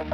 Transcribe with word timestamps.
Kính 0.00 0.08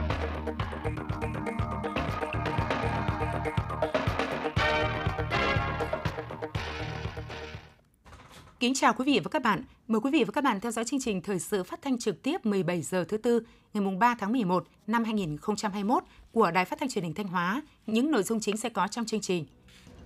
chào 8.75 8.93
quý 8.93 9.05
vị 9.05 9.21
và 9.25 9.29
các 9.31 9.43
bạn. 9.43 9.63
Mời 9.89 10.01
quý 10.01 10.11
vị 10.11 10.25
và 10.25 10.33
các 10.33 10.45
bạn 10.45 10.61
theo 10.61 10.73
dõi 10.73 10.85
chương 10.85 11.01
trình 11.01 11.23
thời 11.23 11.39
sự 11.39 11.65
phát 11.65 11.83
thanh 11.83 11.99
trực 11.99 12.23
tiếp 12.23 12.47
17 12.47 12.83
giờ 12.83 13.05
thứ 13.09 13.17
tư, 13.17 13.41
ngày 13.75 13.95
3 13.99 14.15
tháng 14.19 14.33
11 14.33 14.67
năm 14.87 15.05
2021 15.05 16.03
của 16.33 16.51
Đài 16.51 16.65
Phát 16.65 16.79
thanh 16.81 16.89
Truyền 16.89 17.05
hình 17.05 17.15
Thanh 17.15 17.29
Hóa. 17.29 17.63
Những 17.87 18.11
nội 18.11 18.23
dung 18.23 18.41
chính 18.41 18.57
sẽ 18.57 18.69
có 18.69 18.89
trong 18.89 19.05
chương 19.05 19.21
trình. 19.21 19.47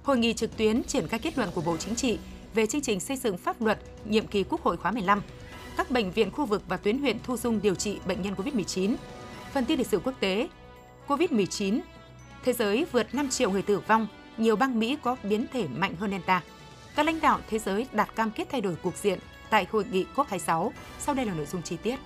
Hội 0.03 0.19
nghị 0.19 0.35
trực 0.35 0.57
tuyến 0.57 0.83
triển 0.83 1.09
khai 1.09 1.21
kết 1.21 1.39
luận 1.39 1.51
của 1.55 1.63
Bộ 1.67 1.77
Chính 1.77 1.95
trị 1.95 2.19
về 2.55 2.67
chương 2.67 2.81
trình 2.81 3.01
xây 3.01 3.17
dựng 3.17 3.39
pháp 3.39 3.63
luật 3.63 3.79
nhiệm 4.05 4.27
kỳ 4.27 4.45
Quốc 4.45 4.63
hội 4.63 4.77
khóa 4.77 4.91
15. 4.91 5.23
Các 5.77 5.91
bệnh 5.91 6.11
viện 6.11 6.31
khu 6.31 6.47
vực 6.47 6.63
và 6.69 6.77
tuyến 6.77 6.99
huyện 6.99 7.17
thu 7.25 7.37
dung 7.37 7.61
điều 7.63 7.75
trị 7.75 7.99
bệnh 8.07 8.23
nhân 8.23 8.35
COVID-19. 8.35 8.97
Phần 9.53 9.65
tin 9.65 9.79
lịch 9.79 9.87
sử 9.87 10.01
quốc 10.05 10.15
tế. 10.21 10.49
COVID-19. 11.09 11.81
Thế 12.45 12.53
giới 12.53 12.87
vượt 12.93 13.15
5 13.15 13.29
triệu 13.29 13.51
người 13.51 13.63
tử 13.63 13.79
vong, 13.79 14.07
nhiều 14.37 14.57
bang 14.57 14.79
Mỹ 14.79 14.97
có 15.03 15.17
biến 15.23 15.47
thể 15.53 15.67
mạnh 15.69 15.95
hơn 15.97 16.11
Delta 16.11 16.43
các 16.97 17.07
lãnh 17.07 17.21
đạo 17.21 17.41
thế 17.49 17.59
giới 17.59 17.87
đạt 17.93 18.15
cam 18.15 18.31
kết 18.31 18.49
thay 18.51 18.61
đổi 18.61 18.77
cục 18.83 18.97
diện 18.97 19.19
tại 19.51 19.67
hội 19.71 19.85
nghị 19.93 20.07
COP26. 20.15 20.71
Sau 20.99 21.15
đây 21.15 21.27
là 21.27 21.35
nội 21.35 21.47
dung 21.47 21.63
chi 21.63 21.77
tiết. 21.83 21.97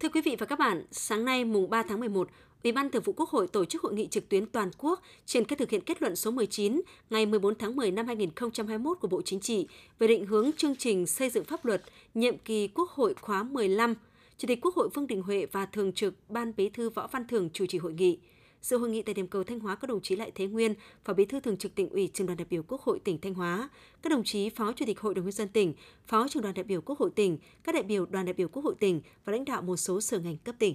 Thưa 0.00 0.08
quý 0.08 0.20
vị 0.24 0.36
và 0.38 0.46
các 0.46 0.58
bạn, 0.58 0.84
sáng 0.90 1.24
nay 1.24 1.44
mùng 1.44 1.70
3 1.70 1.82
tháng 1.88 2.00
11, 2.00 2.28
Ủy 2.64 2.72
ban 2.72 2.90
Thường 2.90 3.02
vụ 3.02 3.12
Quốc 3.16 3.28
hội 3.28 3.48
tổ 3.48 3.64
chức 3.64 3.82
hội 3.82 3.94
nghị 3.94 4.06
trực 4.06 4.28
tuyến 4.28 4.46
toàn 4.46 4.70
quốc 4.78 5.02
triển 5.26 5.44
khai 5.44 5.56
thực 5.56 5.70
hiện 5.70 5.80
kết 5.80 6.02
luận 6.02 6.16
số 6.16 6.30
19 6.30 6.80
ngày 7.10 7.26
14 7.26 7.54
tháng 7.54 7.76
10 7.76 7.90
năm 7.90 8.06
2021 8.06 8.98
của 9.00 9.08
Bộ 9.08 9.22
Chính 9.22 9.40
trị 9.40 9.68
về 9.98 10.06
định 10.06 10.26
hướng 10.26 10.50
chương 10.52 10.76
trình 10.76 11.06
xây 11.06 11.30
dựng 11.30 11.44
pháp 11.44 11.64
luật 11.64 11.82
nhiệm 12.14 12.38
kỳ 12.38 12.68
Quốc 12.68 12.90
hội 12.90 13.14
khóa 13.20 13.42
15 13.42 13.94
Chủ 14.38 14.48
tịch 14.48 14.58
Quốc 14.62 14.74
hội 14.74 14.88
Vương 14.94 15.06
Đình 15.06 15.22
Huệ 15.22 15.46
và 15.52 15.66
Thường 15.66 15.92
trực 15.92 16.14
Ban 16.28 16.52
Bí 16.56 16.68
thư 16.68 16.90
Võ 16.90 17.06
Văn 17.06 17.26
Thưởng 17.26 17.50
chủ 17.52 17.66
trì 17.66 17.78
hội 17.78 17.92
nghị. 17.92 18.18
Sự 18.62 18.78
hội 18.78 18.90
nghị 18.90 19.02
tại 19.02 19.14
điểm 19.14 19.26
cầu 19.26 19.44
Thanh 19.44 19.60
Hóa 19.60 19.74
có 19.74 19.86
đồng 19.86 20.00
chí 20.00 20.16
Lại 20.16 20.32
Thế 20.34 20.46
Nguyên, 20.46 20.74
Phó 21.04 21.12
Bí 21.12 21.24
thư 21.24 21.40
Thường 21.40 21.56
trực 21.56 21.74
tỉnh 21.74 21.88
ủy, 21.88 22.10
Trường 22.14 22.26
đoàn 22.26 22.36
đại 22.36 22.46
biểu 22.50 22.62
Quốc 22.62 22.80
hội 22.80 22.98
tỉnh 23.04 23.20
Thanh 23.20 23.34
Hóa, 23.34 23.68
các 24.02 24.10
đồng 24.10 24.24
chí 24.24 24.48
Phó 24.50 24.72
Chủ 24.72 24.84
tịch 24.86 25.00
Hội 25.00 25.14
đồng 25.14 25.24
nhân 25.24 25.32
dân 25.32 25.48
tỉnh, 25.48 25.74
Phó 26.06 26.28
Trưởng 26.28 26.42
đoàn 26.42 26.54
đại 26.54 26.64
biểu 26.64 26.80
Quốc 26.80 26.98
hội 26.98 27.10
tỉnh, 27.14 27.38
các 27.64 27.74
đại 27.74 27.82
biểu 27.82 28.06
đoàn 28.06 28.24
đại 28.26 28.32
biểu 28.32 28.48
Quốc 28.48 28.64
hội 28.64 28.74
tỉnh 28.80 29.00
và 29.24 29.32
lãnh 29.32 29.44
đạo 29.44 29.62
một 29.62 29.76
số 29.76 30.00
sở 30.00 30.18
ngành 30.18 30.36
cấp 30.36 30.54
tỉnh. 30.58 30.74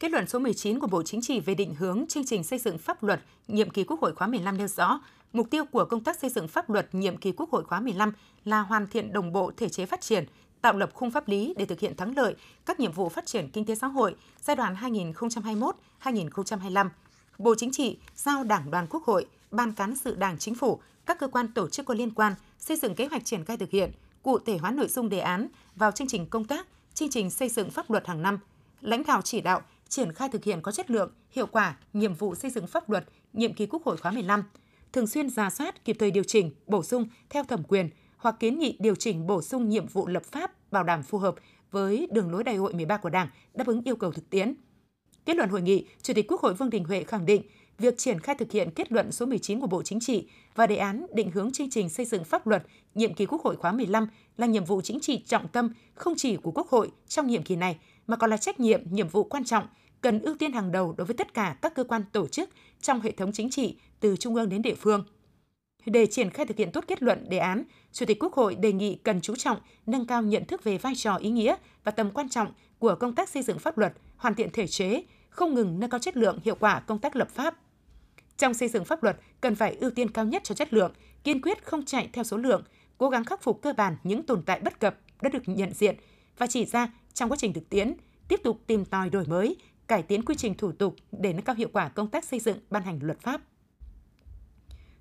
Kết 0.00 0.10
luận 0.10 0.28
số 0.28 0.38
19 0.38 0.78
của 0.80 0.86
Bộ 0.86 1.02
Chính 1.02 1.20
trị 1.22 1.40
về 1.40 1.54
định 1.54 1.74
hướng 1.74 2.04
chương 2.08 2.24
trình 2.26 2.44
xây 2.44 2.58
dựng 2.58 2.78
pháp 2.78 3.02
luật 3.02 3.20
nhiệm 3.48 3.70
kỳ 3.70 3.84
Quốc 3.84 4.00
hội 4.00 4.14
khóa 4.14 4.26
15 4.26 4.58
nêu 4.58 4.66
rõ, 4.68 5.00
mục 5.32 5.50
tiêu 5.50 5.64
của 5.64 5.84
công 5.84 6.04
tác 6.04 6.18
xây 6.18 6.30
dựng 6.30 6.48
pháp 6.48 6.70
luật 6.70 6.94
nhiệm 6.94 7.16
kỳ 7.16 7.32
Quốc 7.32 7.50
hội 7.50 7.64
khóa 7.64 7.80
15 7.80 8.12
là 8.44 8.60
hoàn 8.60 8.86
thiện 8.86 9.12
đồng 9.12 9.32
bộ 9.32 9.52
thể 9.56 9.68
chế 9.68 9.86
phát 9.86 10.00
triển, 10.00 10.24
tạo 10.60 10.72
lập 10.72 10.90
khung 10.94 11.10
pháp 11.10 11.28
lý 11.28 11.54
để 11.56 11.64
thực 11.64 11.80
hiện 11.80 11.96
thắng 11.96 12.16
lợi 12.16 12.34
các 12.66 12.80
nhiệm 12.80 12.92
vụ 12.92 13.08
phát 13.08 13.26
triển 13.26 13.50
kinh 13.50 13.64
tế 13.64 13.74
xã 13.74 13.86
hội 13.86 14.14
giai 14.40 14.56
đoạn 14.56 14.76
2021-2025. 16.02 16.88
Bộ 17.38 17.54
Chính 17.58 17.72
trị 17.72 17.98
giao 18.16 18.44
Đảng 18.44 18.70
đoàn 18.70 18.86
Quốc 18.90 19.04
hội, 19.04 19.26
Ban 19.50 19.72
cán 19.72 19.96
sự 19.96 20.14
Đảng 20.14 20.38
Chính 20.38 20.54
phủ, 20.54 20.80
các 21.06 21.18
cơ 21.18 21.28
quan 21.28 21.52
tổ 21.52 21.68
chức 21.68 21.86
có 21.86 21.94
liên 21.94 22.10
quan 22.10 22.34
xây 22.58 22.76
dựng 22.76 22.94
kế 22.94 23.06
hoạch 23.06 23.24
triển 23.24 23.44
khai 23.44 23.56
thực 23.56 23.70
hiện, 23.70 23.92
cụ 24.22 24.38
thể 24.38 24.58
hóa 24.58 24.70
nội 24.70 24.88
dung 24.88 25.08
đề 25.08 25.18
án 25.18 25.48
vào 25.76 25.90
chương 25.90 26.08
trình 26.08 26.26
công 26.26 26.44
tác, 26.44 26.66
chương 26.94 27.10
trình 27.10 27.30
xây 27.30 27.48
dựng 27.48 27.70
pháp 27.70 27.90
luật 27.90 28.06
hàng 28.06 28.22
năm. 28.22 28.38
Lãnh 28.80 29.02
đạo 29.06 29.22
chỉ 29.22 29.40
đạo 29.40 29.62
triển 29.88 30.12
khai 30.12 30.28
thực 30.28 30.44
hiện 30.44 30.60
có 30.62 30.72
chất 30.72 30.90
lượng, 30.90 31.12
hiệu 31.30 31.46
quả 31.46 31.76
nhiệm 31.92 32.14
vụ 32.14 32.34
xây 32.34 32.50
dựng 32.50 32.66
pháp 32.66 32.90
luật 32.90 33.04
nhiệm 33.32 33.54
kỳ 33.54 33.66
Quốc 33.66 33.84
hội 33.84 33.96
khóa 33.96 34.12
15, 34.12 34.44
thường 34.92 35.06
xuyên 35.06 35.30
ra 35.30 35.50
soát, 35.50 35.84
kịp 35.84 35.96
thời 35.98 36.10
điều 36.10 36.24
chỉnh, 36.24 36.50
bổ 36.66 36.82
sung 36.82 37.08
theo 37.30 37.44
thẩm 37.44 37.62
quyền, 37.62 37.90
hoặc 38.16 38.36
kiến 38.40 38.58
nghị 38.58 38.76
điều 38.80 38.94
chỉnh 38.94 39.26
bổ 39.26 39.42
sung 39.42 39.68
nhiệm 39.68 39.86
vụ 39.86 40.06
lập 40.06 40.24
pháp 40.24 40.72
bảo 40.72 40.84
đảm 40.84 41.02
phù 41.02 41.18
hợp 41.18 41.34
với 41.70 42.08
đường 42.10 42.30
lối 42.30 42.44
đại 42.44 42.56
hội 42.56 42.74
13 42.74 42.96
của 42.96 43.10
Đảng, 43.10 43.28
đáp 43.54 43.66
ứng 43.66 43.82
yêu 43.84 43.96
cầu 43.96 44.12
thực 44.12 44.30
tiễn. 44.30 44.54
Kết 45.24 45.36
luận 45.36 45.48
hội 45.48 45.62
nghị, 45.62 45.86
Chủ 46.02 46.14
tịch 46.14 46.26
Quốc 46.28 46.40
hội 46.40 46.54
Vương 46.54 46.70
Đình 46.70 46.84
Huệ 46.84 47.04
khẳng 47.04 47.26
định 47.26 47.42
việc 47.78 47.98
triển 47.98 48.20
khai 48.20 48.34
thực 48.34 48.52
hiện 48.52 48.70
kết 48.70 48.92
luận 48.92 49.12
số 49.12 49.26
19 49.26 49.60
của 49.60 49.66
Bộ 49.66 49.82
Chính 49.82 50.00
trị 50.00 50.28
và 50.54 50.66
đề 50.66 50.76
án 50.76 51.06
định 51.14 51.30
hướng 51.30 51.52
chương 51.52 51.70
trình 51.70 51.88
xây 51.88 52.06
dựng 52.06 52.24
pháp 52.24 52.46
luật 52.46 52.62
nhiệm 52.94 53.14
kỳ 53.14 53.26
Quốc 53.26 53.42
hội 53.42 53.56
khóa 53.56 53.72
15 53.72 54.08
là 54.36 54.46
nhiệm 54.46 54.64
vụ 54.64 54.80
chính 54.80 55.00
trị 55.00 55.22
trọng 55.26 55.48
tâm 55.48 55.72
không 55.94 56.14
chỉ 56.16 56.36
của 56.36 56.50
Quốc 56.50 56.68
hội 56.68 56.90
trong 57.08 57.26
nhiệm 57.26 57.42
kỳ 57.42 57.56
này 57.56 57.78
mà 58.06 58.16
còn 58.16 58.30
là 58.30 58.36
trách 58.36 58.60
nhiệm, 58.60 58.82
nhiệm 58.90 59.08
vụ 59.08 59.24
quan 59.24 59.44
trọng 59.44 59.66
cần 60.00 60.20
ưu 60.20 60.36
tiên 60.36 60.52
hàng 60.52 60.72
đầu 60.72 60.94
đối 60.98 61.06
với 61.06 61.14
tất 61.14 61.34
cả 61.34 61.56
các 61.62 61.74
cơ 61.74 61.84
quan 61.84 62.02
tổ 62.12 62.26
chức 62.26 62.50
trong 62.80 63.00
hệ 63.00 63.12
thống 63.12 63.32
chính 63.32 63.50
trị 63.50 63.78
từ 64.00 64.16
trung 64.16 64.34
ương 64.34 64.48
đến 64.48 64.62
địa 64.62 64.74
phương– 64.74 65.04
để 65.86 66.06
triển 66.06 66.30
khai 66.30 66.46
thực 66.46 66.56
hiện 66.56 66.72
tốt 66.72 66.84
kết 66.88 67.02
luận 67.02 67.28
đề 67.28 67.38
án, 67.38 67.62
Chủ 67.92 68.06
tịch 68.06 68.18
Quốc 68.20 68.32
hội 68.32 68.54
đề 68.54 68.72
nghị 68.72 68.94
cần 68.94 69.20
chú 69.20 69.36
trọng 69.36 69.58
nâng 69.86 70.06
cao 70.06 70.22
nhận 70.22 70.44
thức 70.44 70.64
về 70.64 70.78
vai 70.78 70.94
trò 70.96 71.16
ý 71.16 71.30
nghĩa 71.30 71.56
và 71.84 71.92
tầm 71.92 72.10
quan 72.10 72.28
trọng 72.28 72.52
của 72.78 72.94
công 72.94 73.14
tác 73.14 73.28
xây 73.28 73.42
dựng 73.42 73.58
pháp 73.58 73.78
luật, 73.78 73.92
hoàn 74.16 74.34
thiện 74.34 74.50
thể 74.52 74.66
chế, 74.66 75.02
không 75.30 75.54
ngừng 75.54 75.80
nâng 75.80 75.90
cao 75.90 76.00
chất 76.00 76.16
lượng 76.16 76.38
hiệu 76.44 76.56
quả 76.60 76.80
công 76.80 76.98
tác 76.98 77.16
lập 77.16 77.28
pháp. 77.30 77.54
Trong 78.36 78.54
xây 78.54 78.68
dựng 78.68 78.84
pháp 78.84 79.02
luật 79.02 79.16
cần 79.40 79.54
phải 79.54 79.74
ưu 79.74 79.90
tiên 79.90 80.10
cao 80.10 80.24
nhất 80.24 80.44
cho 80.44 80.54
chất 80.54 80.72
lượng, 80.72 80.92
kiên 81.24 81.40
quyết 81.40 81.64
không 81.64 81.84
chạy 81.84 82.10
theo 82.12 82.24
số 82.24 82.36
lượng, 82.36 82.62
cố 82.98 83.08
gắng 83.08 83.24
khắc 83.24 83.42
phục 83.42 83.62
cơ 83.62 83.72
bản 83.72 83.96
những 84.04 84.22
tồn 84.22 84.42
tại 84.42 84.60
bất 84.60 84.80
cập 84.80 84.98
đã 85.22 85.28
được 85.28 85.42
nhận 85.46 85.72
diện 85.72 85.96
và 86.38 86.46
chỉ 86.46 86.64
ra 86.64 86.92
trong 87.14 87.30
quá 87.30 87.36
trình 87.40 87.52
thực 87.52 87.68
tiễn, 87.68 87.94
tiếp 88.28 88.40
tục 88.44 88.60
tìm 88.66 88.84
tòi 88.84 89.10
đổi 89.10 89.24
mới, 89.26 89.56
cải 89.88 90.02
tiến 90.02 90.24
quy 90.24 90.34
trình 90.34 90.54
thủ 90.54 90.72
tục 90.72 90.96
để 91.12 91.32
nâng 91.32 91.44
cao 91.44 91.54
hiệu 91.56 91.68
quả 91.72 91.88
công 91.88 92.08
tác 92.08 92.24
xây 92.24 92.40
dựng 92.40 92.58
ban 92.70 92.82
hành 92.82 92.98
luật 93.02 93.20
pháp. 93.20 93.40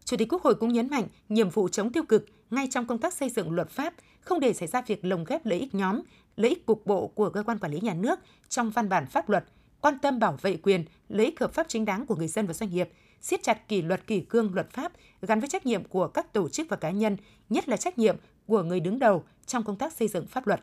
Chủ 0.05 0.17
tịch 0.17 0.33
Quốc 0.33 0.43
hội 0.43 0.55
cũng 0.55 0.73
nhấn 0.73 0.89
mạnh 0.89 1.07
nhiệm 1.29 1.49
vụ 1.49 1.67
chống 1.67 1.91
tiêu 1.91 2.03
cực 2.03 2.25
ngay 2.49 2.67
trong 2.71 2.87
công 2.87 2.97
tác 2.97 3.13
xây 3.13 3.29
dựng 3.29 3.51
luật 3.51 3.69
pháp, 3.69 3.93
không 4.21 4.39
để 4.39 4.53
xảy 4.53 4.67
ra 4.67 4.81
việc 4.81 5.05
lồng 5.05 5.23
ghép 5.23 5.45
lợi 5.45 5.59
ích 5.59 5.75
nhóm, 5.75 6.01
lợi 6.35 6.49
ích 6.49 6.65
cục 6.65 6.85
bộ 6.85 7.07
của 7.07 7.29
cơ 7.29 7.43
quan 7.43 7.59
quản 7.59 7.71
lý 7.71 7.79
nhà 7.79 7.93
nước 7.93 8.19
trong 8.49 8.69
văn 8.69 8.89
bản 8.89 9.05
pháp 9.07 9.29
luật, 9.29 9.45
quan 9.81 9.99
tâm 9.99 10.19
bảo 10.19 10.37
vệ 10.41 10.57
quyền, 10.57 10.85
lợi 11.09 11.25
ích 11.25 11.39
hợp 11.39 11.53
pháp 11.53 11.67
chính 11.69 11.85
đáng 11.85 12.05
của 12.05 12.15
người 12.15 12.27
dân 12.27 12.47
và 12.47 12.53
doanh 12.53 12.69
nghiệp, 12.69 12.89
siết 13.21 13.43
chặt 13.43 13.67
kỷ 13.67 13.81
luật 13.81 14.07
kỷ 14.07 14.21
cương 14.21 14.53
luật 14.53 14.71
pháp 14.71 14.91
gắn 15.21 15.39
với 15.39 15.49
trách 15.49 15.65
nhiệm 15.65 15.83
của 15.83 16.07
các 16.07 16.33
tổ 16.33 16.49
chức 16.49 16.69
và 16.69 16.77
cá 16.77 16.91
nhân, 16.91 17.17
nhất 17.49 17.69
là 17.69 17.77
trách 17.77 17.97
nhiệm 17.97 18.15
của 18.45 18.63
người 18.63 18.79
đứng 18.79 18.99
đầu 18.99 19.23
trong 19.45 19.63
công 19.63 19.75
tác 19.75 19.93
xây 19.93 20.07
dựng 20.07 20.27
pháp 20.27 20.47
luật. 20.47 20.61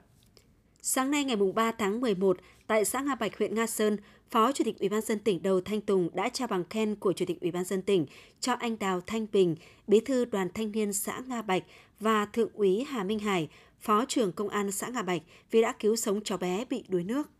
Sáng 0.87 1.11
nay 1.11 1.25
ngày 1.25 1.37
3 1.55 1.73
tháng 1.73 2.01
11, 2.01 2.37
tại 2.67 2.85
xã 2.85 3.01
Nga 3.01 3.15
Bạch, 3.15 3.39
huyện 3.39 3.55
Nga 3.55 3.67
Sơn, 3.67 3.97
Phó 4.31 4.53
Chủ 4.53 4.65
tịch 4.65 4.79
Ủy 4.79 4.89
ban 4.89 5.01
dân 5.01 5.19
tỉnh 5.19 5.43
Đầu 5.43 5.61
Thanh 5.61 5.81
Tùng 5.81 6.09
đã 6.15 6.29
trao 6.29 6.49
bằng 6.49 6.65
khen 6.71 6.95
của 6.95 7.13
Chủ 7.13 7.25
tịch 7.25 7.41
Ủy 7.41 7.51
ban 7.51 7.65
dân 7.65 7.83
tỉnh 7.83 8.07
cho 8.41 8.53
anh 8.53 8.79
Đào 8.79 9.01
Thanh 9.01 9.27
Bình, 9.33 9.57
Bí 9.87 10.01
thư 10.01 10.25
Đoàn 10.25 10.49
Thanh 10.55 10.73
niên 10.73 10.93
xã 10.93 11.21
Nga 11.27 11.43
Bạch 11.43 11.63
và 12.01 12.27
Thượng 12.27 12.49
úy 12.55 12.85
Hà 12.89 13.05
Minh 13.05 13.19
Hải, 13.19 13.49
Phó 13.81 14.05
trưởng 14.09 14.33
Công 14.33 14.49
an 14.49 14.73
xã 14.73 14.89
Nga 14.89 15.03
Bạch 15.03 15.23
vì 15.51 15.63
đã 15.63 15.75
cứu 15.79 15.97
sống 15.97 16.21
cháu 16.25 16.39
bé 16.39 16.65
bị 16.71 16.85
đuối 16.89 17.05
nước. 17.05 17.31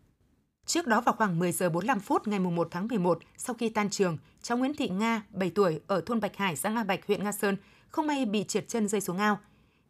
Trước 0.67 0.87
đó 0.87 1.01
vào 1.01 1.15
khoảng 1.19 1.39
10 1.39 1.53
giờ 1.53 1.71
45 1.71 2.01
phút 2.01 2.29
ngày 2.29 2.39
1 2.39 2.69
tháng 2.71 2.89
11, 2.89 3.19
sau 3.37 3.55
khi 3.55 3.69
tan 3.69 3.91
trường, 3.91 4.19
cháu 4.43 4.59
Nguyễn 4.59 4.75
Thị 4.75 4.89
Nga, 4.89 5.23
7 5.31 5.51
tuổi, 5.51 5.81
ở 5.87 6.01
thôn 6.01 6.21
Bạch 6.21 6.37
Hải, 6.37 6.57
xã 6.57 6.71
Nga 6.71 6.85
Bạch, 6.85 7.07
huyện 7.07 7.25
Nga 7.25 7.33
Sơn, 7.33 7.57
không 7.89 8.07
may 8.07 8.27
bị 8.27 8.45
trượt 8.45 8.69
chân 8.69 8.89
rơi 8.89 9.01
xuống 9.01 9.19
ao. 9.19 9.39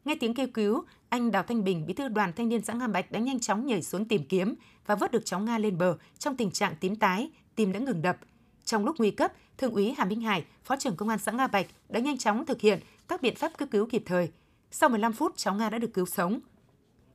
Nghe 0.05 0.15
tiếng 0.21 0.35
kêu 0.35 0.47
cứu, 0.55 0.85
anh 1.15 1.31
Đào 1.31 1.43
Thanh 1.43 1.65
Bình, 1.65 1.87
bí 1.87 1.95
thư 1.95 2.09
đoàn 2.09 2.33
thanh 2.37 2.49
niên 2.49 2.65
xã 2.65 2.73
Nga 2.73 2.87
Bạch 2.87 3.11
đã 3.11 3.21
nhanh 3.21 3.41
chóng 3.41 3.67
nhảy 3.67 3.83
xuống 3.83 4.05
tìm 4.05 4.25
kiếm 4.25 4.55
và 4.87 4.95
vớt 4.95 5.13
được 5.13 5.25
cháu 5.25 5.41
Nga 5.41 5.59
lên 5.59 5.79
bờ 5.79 5.97
trong 6.19 6.37
tình 6.37 6.51
trạng 6.51 6.75
tím 6.81 6.97
tái, 6.97 7.31
tim 7.55 7.73
đã 7.73 7.81
ngừng 7.81 8.03
đập. 8.03 8.17
Trong 8.65 8.85
lúc 8.85 8.97
nguy 8.99 9.11
cấp, 9.11 9.33
Thượng 9.59 9.75
úy 9.75 9.95
Hà 9.99 10.05
Minh 10.05 10.21
Hải, 10.21 10.45
Phó 10.65 10.77
trưởng 10.77 10.97
Công 10.97 11.09
an 11.09 11.19
xã 11.19 11.33
Nga 11.33 11.47
Bạch 11.47 11.67
đã 11.89 12.01
nhanh 12.01 12.19
chóng 12.19 12.47
thực 12.47 12.61
hiện 12.61 12.81
các 13.09 13.23
biện 13.23 13.35
pháp 13.37 13.53
cấp 13.59 13.69
cứu 13.73 13.87
kịp 13.87 14.03
thời. 14.07 14.29
Sau 14.71 14.89
15 14.89 15.13
phút, 15.13 15.37
cháu 15.37 15.55
Nga 15.55 15.71
đã 15.71 15.79
được 15.79 15.95
cứu 15.95 16.07
sống. 16.07 16.41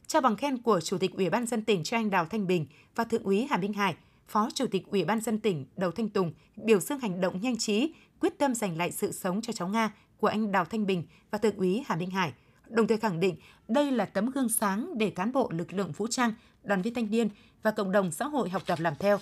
Trao 0.08 0.22
bằng 0.22 0.36
khen 0.36 0.58
của 0.58 0.82
Chủ 0.82 0.98
tịch 0.98 1.12
Ủy 1.14 1.30
ban 1.30 1.46
dân 1.46 1.64
tỉnh 1.64 1.84
cho 1.84 1.98
anh 1.98 2.09
Đào 2.09 2.26
Thanh 2.26 2.48
Bình 2.48 2.66
và 2.96 3.04
Thượng 3.04 3.24
úy 3.24 3.48
Hà 3.50 3.58
Minh 3.58 3.74
Hải, 3.74 3.96
Phó 4.28 4.50
Chủ 4.54 4.66
tịch 4.72 4.88
Ủy 4.88 5.04
ban 5.04 5.22
dân 5.22 5.40
tỉnh 5.40 5.66
Đầu 5.78 5.92
Thanh 5.92 6.09
Tùng 6.09 6.34
biểu 6.56 6.80
dương 6.80 7.00
hành 7.00 7.22
động 7.22 7.42
nhanh 7.42 7.58
trí, 7.58 7.94
quyết 8.20 8.38
tâm 8.38 8.56
giành 8.56 8.78
lại 8.78 8.92
sự 8.92 9.12
sống 9.12 9.42
cho 9.42 9.54
cháu 9.54 9.68
Nga 9.68 9.94
của 10.18 10.28
anh 10.28 10.52
Đào 10.52 10.66
Thanh 10.66 10.86
Bình 10.86 11.04
và 11.32 11.38
Thượng 11.38 11.56
úy 11.56 11.84
Hà 11.88 11.96
Minh 11.96 12.12
Hải– 12.12 12.34
đồng 12.70 12.88
thời 12.88 12.98
khẳng 12.98 13.20
định 13.20 13.36
đây 13.68 13.92
là 13.92 14.06
tấm 14.06 14.32
gương 14.32 14.50
sáng 14.50 14.98
để 14.98 15.10
cán 15.10 15.32
bộ 15.32 15.50
lực 15.52 15.74
lượng 15.74 15.92
vũ 15.92 16.08
trang, 16.08 16.34
đoàn 16.64 16.82
viên 16.82 16.94
thanh 16.94 17.12
niên 17.12 17.30
và 17.64 17.72
cộng 17.72 17.92
đồng 17.92 18.12
xã 18.12 18.26
hội 18.26 18.50
học 18.50 18.64
tập 18.66 18.80
làm 18.80 18.94
theo. 19.00 19.18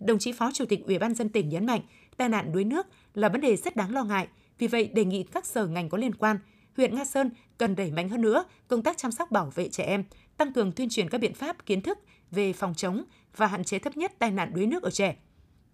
Đồng 0.00 0.18
chí 0.18 0.32
Phó 0.32 0.50
Chủ 0.54 0.64
tịch 0.64 0.84
Ủy 0.86 0.98
ban 0.98 1.14
dân 1.14 1.28
tỉnh 1.28 1.48
nhấn 1.48 1.66
mạnh, 1.66 1.80
tai 2.16 2.28
nạn 2.28 2.52
đuối 2.52 2.64
nước 2.64 2.86
là 3.14 3.28
vấn 3.28 3.40
đề 3.40 3.56
rất 3.56 3.76
đáng 3.76 3.94
lo 3.94 4.04
ngại, 4.04 4.28
vì 4.58 4.66
vậy 4.66 4.90
đề 4.94 5.04
nghị 5.04 5.22
các 5.22 5.46
sở 5.46 5.66
ngành 5.66 5.88
có 5.88 5.98
liên 5.98 6.14
quan, 6.14 6.38
huyện 6.76 6.94
Nga 6.94 7.04
Sơn 7.04 7.30
cần 7.58 7.76
đẩy 7.76 7.90
mạnh 7.90 8.08
hơn 8.08 8.20
nữa 8.20 8.44
công 8.68 8.82
tác 8.82 8.98
chăm 8.98 9.12
sóc 9.12 9.30
bảo 9.30 9.52
vệ 9.54 9.68
trẻ 9.68 9.84
em, 9.84 10.04
tăng 10.36 10.52
cường 10.52 10.72
tuyên 10.72 10.88
truyền 10.88 11.08
các 11.08 11.18
biện 11.18 11.34
pháp 11.34 11.66
kiến 11.66 11.80
thức 11.80 11.98
về 12.30 12.52
phòng 12.52 12.74
chống 12.74 13.04
và 13.36 13.46
hạn 13.46 13.64
chế 13.64 13.78
thấp 13.78 13.96
nhất 13.96 14.12
tai 14.18 14.30
nạn 14.30 14.52
đuối 14.54 14.66
nước 14.66 14.82
ở 14.82 14.90
trẻ. 14.90 15.16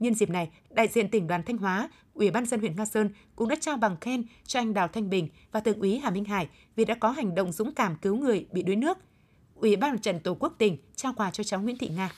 Nhân 0.02 0.14
dịp 0.14 0.30
này, 0.30 0.50
đại 0.70 0.88
diện 0.88 1.08
tỉnh 1.08 1.26
đoàn 1.26 1.42
Thanh 1.42 1.56
Hóa, 1.56 1.88
Ủy 2.14 2.30
ban 2.30 2.46
dân 2.46 2.60
huyện 2.60 2.76
Nga 2.76 2.84
Sơn 2.84 3.10
cũng 3.36 3.48
đã 3.48 3.56
trao 3.60 3.76
bằng 3.76 3.96
khen 4.00 4.24
cho 4.46 4.60
anh 4.60 4.74
Đào 4.74 4.88
Thanh 4.88 5.10
Bình 5.10 5.28
và 5.52 5.60
Thượng 5.60 5.78
úy 5.78 5.98
Hà 5.98 6.10
Minh 6.10 6.24
Hải 6.24 6.48
vì 6.76 6.84
đã 6.84 6.94
có 6.94 7.10
hành 7.10 7.34
động 7.34 7.52
dũng 7.52 7.74
cảm 7.74 7.96
cứu 8.02 8.16
người 8.16 8.46
bị 8.52 8.62
đuối 8.62 8.76
nước. 8.76 8.98
Ủy 9.54 9.76
ban 9.76 9.98
Trận 9.98 10.20
Tổ 10.20 10.34
quốc 10.34 10.54
tỉnh 10.58 10.76
trao 10.96 11.12
quà 11.16 11.30
cho 11.30 11.44
cháu 11.44 11.60
Nguyễn 11.60 11.78
Thị 11.78 11.88
Nga. 11.88 12.10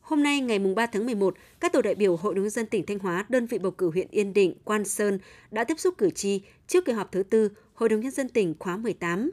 Hôm 0.00 0.22
nay 0.22 0.40
ngày 0.40 0.58
3 0.58 0.86
tháng 0.86 1.06
11, 1.06 1.34
các 1.60 1.72
tổ 1.72 1.82
đại 1.82 1.94
biểu 1.94 2.16
Hội 2.16 2.34
đồng 2.34 2.50
dân 2.50 2.66
tỉnh 2.66 2.86
Thanh 2.86 2.98
Hóa, 2.98 3.26
đơn 3.28 3.46
vị 3.46 3.58
bầu 3.58 3.72
cử 3.72 3.90
huyện 3.90 4.08
Yên 4.10 4.32
Định, 4.32 4.54
Quan 4.64 4.84
Sơn 4.84 5.18
đã 5.50 5.64
tiếp 5.64 5.80
xúc 5.80 5.94
cử 5.98 6.10
tri 6.10 6.42
trước 6.66 6.84
kỳ 6.84 6.92
họp 6.92 7.12
thứ 7.12 7.22
tư 7.22 7.48
Hội 7.74 7.88
đồng 7.88 8.00
Nhân 8.00 8.10
dân 8.10 8.28
tỉnh 8.28 8.54
khóa 8.58 8.76
18. 8.76 9.30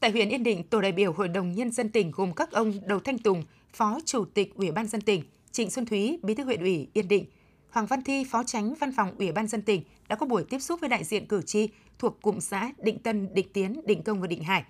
Tại 0.00 0.10
huyện 0.10 0.28
Yên 0.28 0.42
Định, 0.42 0.62
tổ 0.62 0.80
đại 0.80 0.92
biểu 0.92 1.12
Hội 1.12 1.28
đồng 1.28 1.52
Nhân 1.52 1.70
dân 1.70 1.88
tỉnh 1.88 2.10
gồm 2.10 2.32
các 2.32 2.52
ông 2.52 2.72
Đầu 2.86 3.00
Thanh 3.00 3.18
Tùng, 3.18 3.44
Phó 3.74 3.98
Chủ 4.04 4.24
tịch 4.24 4.54
Ủy 4.54 4.72
ban 4.72 4.86
dân 4.86 5.00
tỉnh, 5.00 5.22
Trịnh 5.52 5.70
Xuân 5.70 5.86
Thúy, 5.86 6.18
Bí 6.22 6.34
thư 6.34 6.44
huyện 6.44 6.60
ủy 6.60 6.88
Yên 6.92 7.08
Định, 7.08 7.24
Hoàng 7.70 7.86
Văn 7.86 8.02
Thi, 8.02 8.24
Phó 8.30 8.42
Tránh 8.44 8.74
Văn 8.74 8.92
phòng 8.96 9.14
Ủy 9.18 9.32
ban 9.32 9.46
dân 9.46 9.62
tỉnh 9.62 9.82
đã 10.08 10.16
có 10.16 10.26
buổi 10.26 10.44
tiếp 10.44 10.58
xúc 10.58 10.80
với 10.80 10.88
đại 10.88 11.04
diện 11.04 11.26
cử 11.26 11.42
tri 11.42 11.68
thuộc 11.98 12.22
cụm 12.22 12.38
xã 12.38 12.70
Định 12.78 12.98
Tân, 12.98 13.34
Định 13.34 13.48
Tiến, 13.52 13.80
Định 13.86 14.02
Công 14.02 14.20
và 14.20 14.26
Định 14.26 14.44
Hải. 14.44 14.64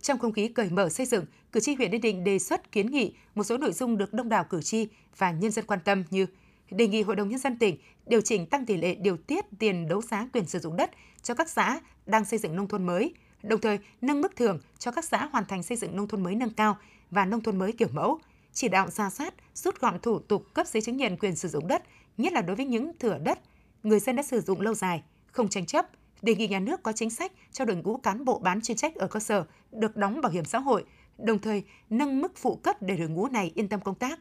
Trong 0.00 0.18
không 0.18 0.32
khí 0.32 0.48
cởi 0.48 0.70
mở 0.70 0.88
xây 0.88 1.06
dựng, 1.06 1.24
cử 1.52 1.60
tri 1.60 1.74
huyện 1.74 1.90
Yên 1.90 2.00
Định 2.00 2.24
đề 2.24 2.38
xuất 2.38 2.72
kiến 2.72 2.90
nghị 2.90 3.14
một 3.34 3.44
số 3.44 3.58
nội 3.58 3.72
dung 3.72 3.98
được 3.98 4.12
đông 4.12 4.28
đảo 4.28 4.44
cử 4.50 4.62
tri 4.62 4.88
và 5.16 5.30
nhân 5.30 5.50
dân 5.50 5.64
quan 5.66 5.80
tâm 5.84 6.04
như 6.10 6.26
đề 6.70 6.86
nghị 6.86 7.02
Hội 7.02 7.16
đồng 7.16 7.28
Nhân 7.28 7.38
dân 7.38 7.58
tỉnh 7.58 7.76
điều 8.06 8.20
chỉnh 8.20 8.46
tăng 8.46 8.66
tỷ 8.66 8.76
lệ 8.76 8.94
điều 8.94 9.16
tiết 9.16 9.44
tiền 9.58 9.88
đấu 9.88 10.02
giá 10.02 10.28
quyền 10.32 10.46
sử 10.46 10.58
dụng 10.58 10.76
đất 10.76 10.90
cho 11.22 11.34
các 11.34 11.50
xã 11.50 11.80
đang 12.06 12.24
xây 12.24 12.38
dựng 12.38 12.56
nông 12.56 12.68
thôn 12.68 12.86
mới, 12.86 13.14
đồng 13.42 13.60
thời 13.60 13.78
nâng 14.00 14.20
mức 14.20 14.36
thưởng 14.36 14.58
cho 14.78 14.90
các 14.90 15.04
xã 15.04 15.28
hoàn 15.32 15.44
thành 15.44 15.62
xây 15.62 15.76
dựng 15.76 15.96
nông 15.96 16.08
thôn 16.08 16.22
mới 16.22 16.34
nâng 16.34 16.50
cao 16.50 16.76
và 17.10 17.24
nông 17.24 17.40
thôn 17.40 17.58
mới 17.58 17.72
kiểu 17.72 17.88
mẫu, 17.92 18.18
chỉ 18.52 18.68
đạo 18.68 18.90
ra 18.90 19.10
soát, 19.10 19.34
rút 19.54 19.80
gọn 19.80 19.98
thủ 20.02 20.18
tục 20.18 20.44
cấp 20.54 20.66
giấy 20.66 20.82
chứng 20.82 20.96
nhận 20.96 21.16
quyền 21.16 21.36
sử 21.36 21.48
dụng 21.48 21.68
đất, 21.68 21.82
nhất 22.16 22.32
là 22.32 22.42
đối 22.42 22.56
với 22.56 22.66
những 22.66 22.92
thửa 22.98 23.18
đất 23.18 23.38
người 23.82 24.00
dân 24.00 24.16
đã 24.16 24.22
sử 24.22 24.40
dụng 24.40 24.60
lâu 24.60 24.74
dài, 24.74 25.02
không 25.26 25.48
tranh 25.48 25.66
chấp, 25.66 25.86
đề 26.22 26.34
nghị 26.34 26.48
nhà 26.48 26.60
nước 26.60 26.82
có 26.82 26.92
chính 26.92 27.10
sách 27.10 27.32
cho 27.52 27.64
đội 27.64 27.76
ngũ 27.76 27.96
cán 27.96 28.24
bộ 28.24 28.38
bán 28.38 28.60
chuyên 28.60 28.76
trách 28.76 28.94
ở 28.94 29.06
cơ 29.06 29.20
sở 29.20 29.44
được 29.72 29.96
đóng 29.96 30.20
bảo 30.20 30.32
hiểm 30.32 30.44
xã 30.44 30.58
hội, 30.58 30.84
đồng 31.18 31.38
thời 31.38 31.64
nâng 31.90 32.20
mức 32.20 32.32
phụ 32.36 32.56
cấp 32.56 32.82
để 32.82 32.96
đội 32.96 33.08
ngũ 33.08 33.28
này 33.28 33.52
yên 33.54 33.68
tâm 33.68 33.80
công 33.80 33.94
tác. 33.94 34.20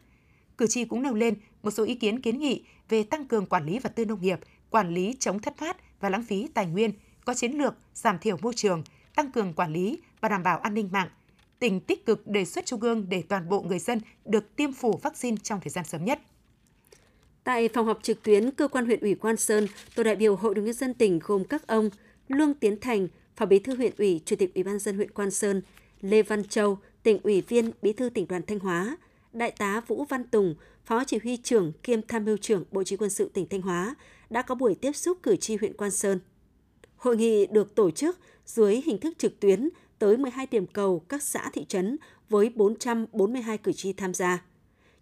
Cử 0.57 0.67
tri 0.67 0.85
cũng 0.85 1.03
nêu 1.03 1.13
lên 1.13 1.33
một 1.63 1.71
số 1.71 1.83
ý 1.83 1.95
kiến 1.95 2.21
kiến 2.21 2.39
nghị 2.39 2.63
về 2.89 3.03
tăng 3.03 3.27
cường 3.27 3.45
quản 3.45 3.65
lý 3.65 3.79
vật 3.79 3.95
tư 3.95 4.05
nông 4.05 4.21
nghiệp, 4.21 4.39
quản 4.69 4.93
lý 4.93 5.15
chống 5.19 5.39
thất 5.39 5.57
thoát 5.57 5.77
và 5.99 6.09
lãng 6.09 6.23
phí 6.23 6.47
tài 6.53 6.65
nguyên, 6.65 6.91
có 7.25 7.33
chiến 7.33 7.51
lược 7.51 7.75
giảm 7.93 8.19
thiểu 8.19 8.37
môi 8.41 8.53
trường, 8.55 8.83
tăng 9.15 9.31
cường 9.31 9.53
quản 9.53 9.73
lý 9.73 10.01
và 10.21 10.29
đảm 10.29 10.43
bảo 10.43 10.59
an 10.59 10.73
ninh 10.73 10.89
mạng. 10.91 11.09
Tỉnh 11.59 11.79
tích 11.79 12.05
cực 12.05 12.27
đề 12.27 12.45
xuất 12.45 12.65
Trung 12.65 12.81
ương 12.81 13.05
để 13.09 13.23
toàn 13.29 13.49
bộ 13.49 13.61
người 13.61 13.79
dân 13.79 13.99
được 14.25 14.55
tiêm 14.55 14.73
phủ 14.73 14.99
vaccine 15.03 15.37
trong 15.43 15.59
thời 15.63 15.69
gian 15.69 15.85
sớm 15.85 16.05
nhất. 16.05 16.19
Tại 17.43 17.69
phòng 17.73 17.85
họp 17.85 18.03
trực 18.03 18.23
tuyến 18.23 18.51
cơ 18.51 18.67
quan 18.67 18.85
huyện 18.85 18.99
ủy 18.99 19.15
Quan 19.15 19.37
Sơn, 19.37 19.67
tổ 19.95 20.03
đại 20.03 20.15
biểu 20.15 20.35
Hội 20.35 20.55
đồng 20.55 20.65
nhân 20.65 20.73
dân 20.73 20.93
tỉnh 20.93 21.19
gồm 21.23 21.43
các 21.43 21.67
ông 21.67 21.89
Lương 22.27 22.53
Tiến 22.53 22.79
Thành, 22.79 23.07
Phó 23.35 23.45
Bí 23.45 23.59
thư 23.59 23.75
huyện 23.75 23.93
ủy, 23.97 24.21
Chủ 24.25 24.35
tịch 24.35 24.53
Ủy 24.55 24.63
ban 24.63 24.79
dân 24.79 24.95
huyện 24.95 25.11
Quan 25.11 25.31
Sơn, 25.31 25.61
Lê 26.01 26.21
Văn 26.21 26.43
Châu, 26.43 26.77
tỉnh 27.03 27.19
ủy 27.23 27.41
viên, 27.41 27.71
Bí 27.81 27.93
thư 27.93 28.09
tỉnh 28.09 28.27
đoàn 28.27 28.41
Thanh 28.47 28.59
Hóa, 28.59 28.97
Đại 29.33 29.51
tá 29.51 29.81
Vũ 29.87 30.05
Văn 30.09 30.23
Tùng, 30.23 30.55
Phó 30.85 31.03
Chỉ 31.03 31.17
huy 31.23 31.37
trưởng 31.37 31.71
kiêm 31.83 32.01
tham 32.07 32.25
mưu 32.25 32.37
trưởng 32.37 32.63
Bộ 32.71 32.83
Chỉ 32.83 32.97
quân 32.97 33.09
sự 33.09 33.29
tỉnh 33.33 33.47
Thanh 33.49 33.61
Hóa 33.61 33.95
đã 34.29 34.41
có 34.41 34.55
buổi 34.55 34.75
tiếp 34.75 34.91
xúc 34.91 35.17
cử 35.23 35.35
tri 35.35 35.55
huyện 35.55 35.77
Quan 35.77 35.91
Sơn. 35.91 36.19
Hội 36.97 37.17
nghị 37.17 37.45
được 37.45 37.75
tổ 37.75 37.91
chức 37.91 38.19
dưới 38.45 38.81
hình 38.85 38.97
thức 38.97 39.13
trực 39.17 39.39
tuyến 39.39 39.69
tới 39.99 40.17
12 40.17 40.47
điểm 40.51 40.67
cầu 40.67 40.99
các 41.09 41.23
xã 41.23 41.49
thị 41.53 41.65
trấn 41.65 41.97
với 42.29 42.51
442 42.55 43.57
cử 43.57 43.71
tri 43.73 43.93
tham 43.93 44.13
gia. 44.13 44.43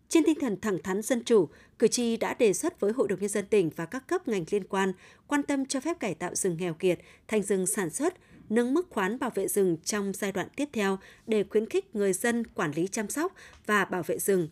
Trên 0.09 0.24
tinh 0.24 0.39
thần 0.39 0.62
thẳng 0.62 0.77
thắn 0.83 1.01
dân 1.01 1.24
chủ, 1.24 1.47
cử 1.80 1.88
tri 1.88 2.18
đã 2.18 2.33
đề 2.33 2.53
xuất 2.53 2.80
với 2.80 2.92
Hội 2.92 3.07
đồng 3.07 3.19
Nhân 3.19 3.30
dân 3.30 3.45
tỉnh 3.45 3.69
và 3.75 3.86
các 3.86 4.07
cấp 4.07 4.27
ngành 4.27 4.45
liên 4.51 4.63
quan 4.63 4.94
quan 5.27 5.44
tâm 5.44 5.65
cho 5.65 5.80
phép 5.80 6.00
cải 6.00 6.13
tạo 6.13 6.36
rừng 6.36 6.57
nghèo 6.59 6.74
kiệt 6.74 7.00
thành 7.27 7.44
rừng 7.44 7.65
sản 7.65 7.89
xuất, 7.89 8.13
nâng 8.50 8.74
mức 8.74 8.88
khoán 8.89 9.19
bảo 9.19 9.30
vệ 9.30 9.47
rừng 9.47 9.77
trong 9.83 10.13
giai 10.13 10.31
đoạn 10.31 10.47
tiếp 10.56 10.69
theo 10.74 10.98
để 11.27 11.44
khuyến 11.50 11.69
khích 11.69 11.95
người 11.95 12.13
dân 12.13 12.48
quản 12.48 12.71
lý 12.71 12.88
chăm 12.88 13.09
sóc 13.09 13.33
và 13.65 13.86
bảo 13.86 14.03
vệ 14.03 14.19
rừng. 14.19 14.50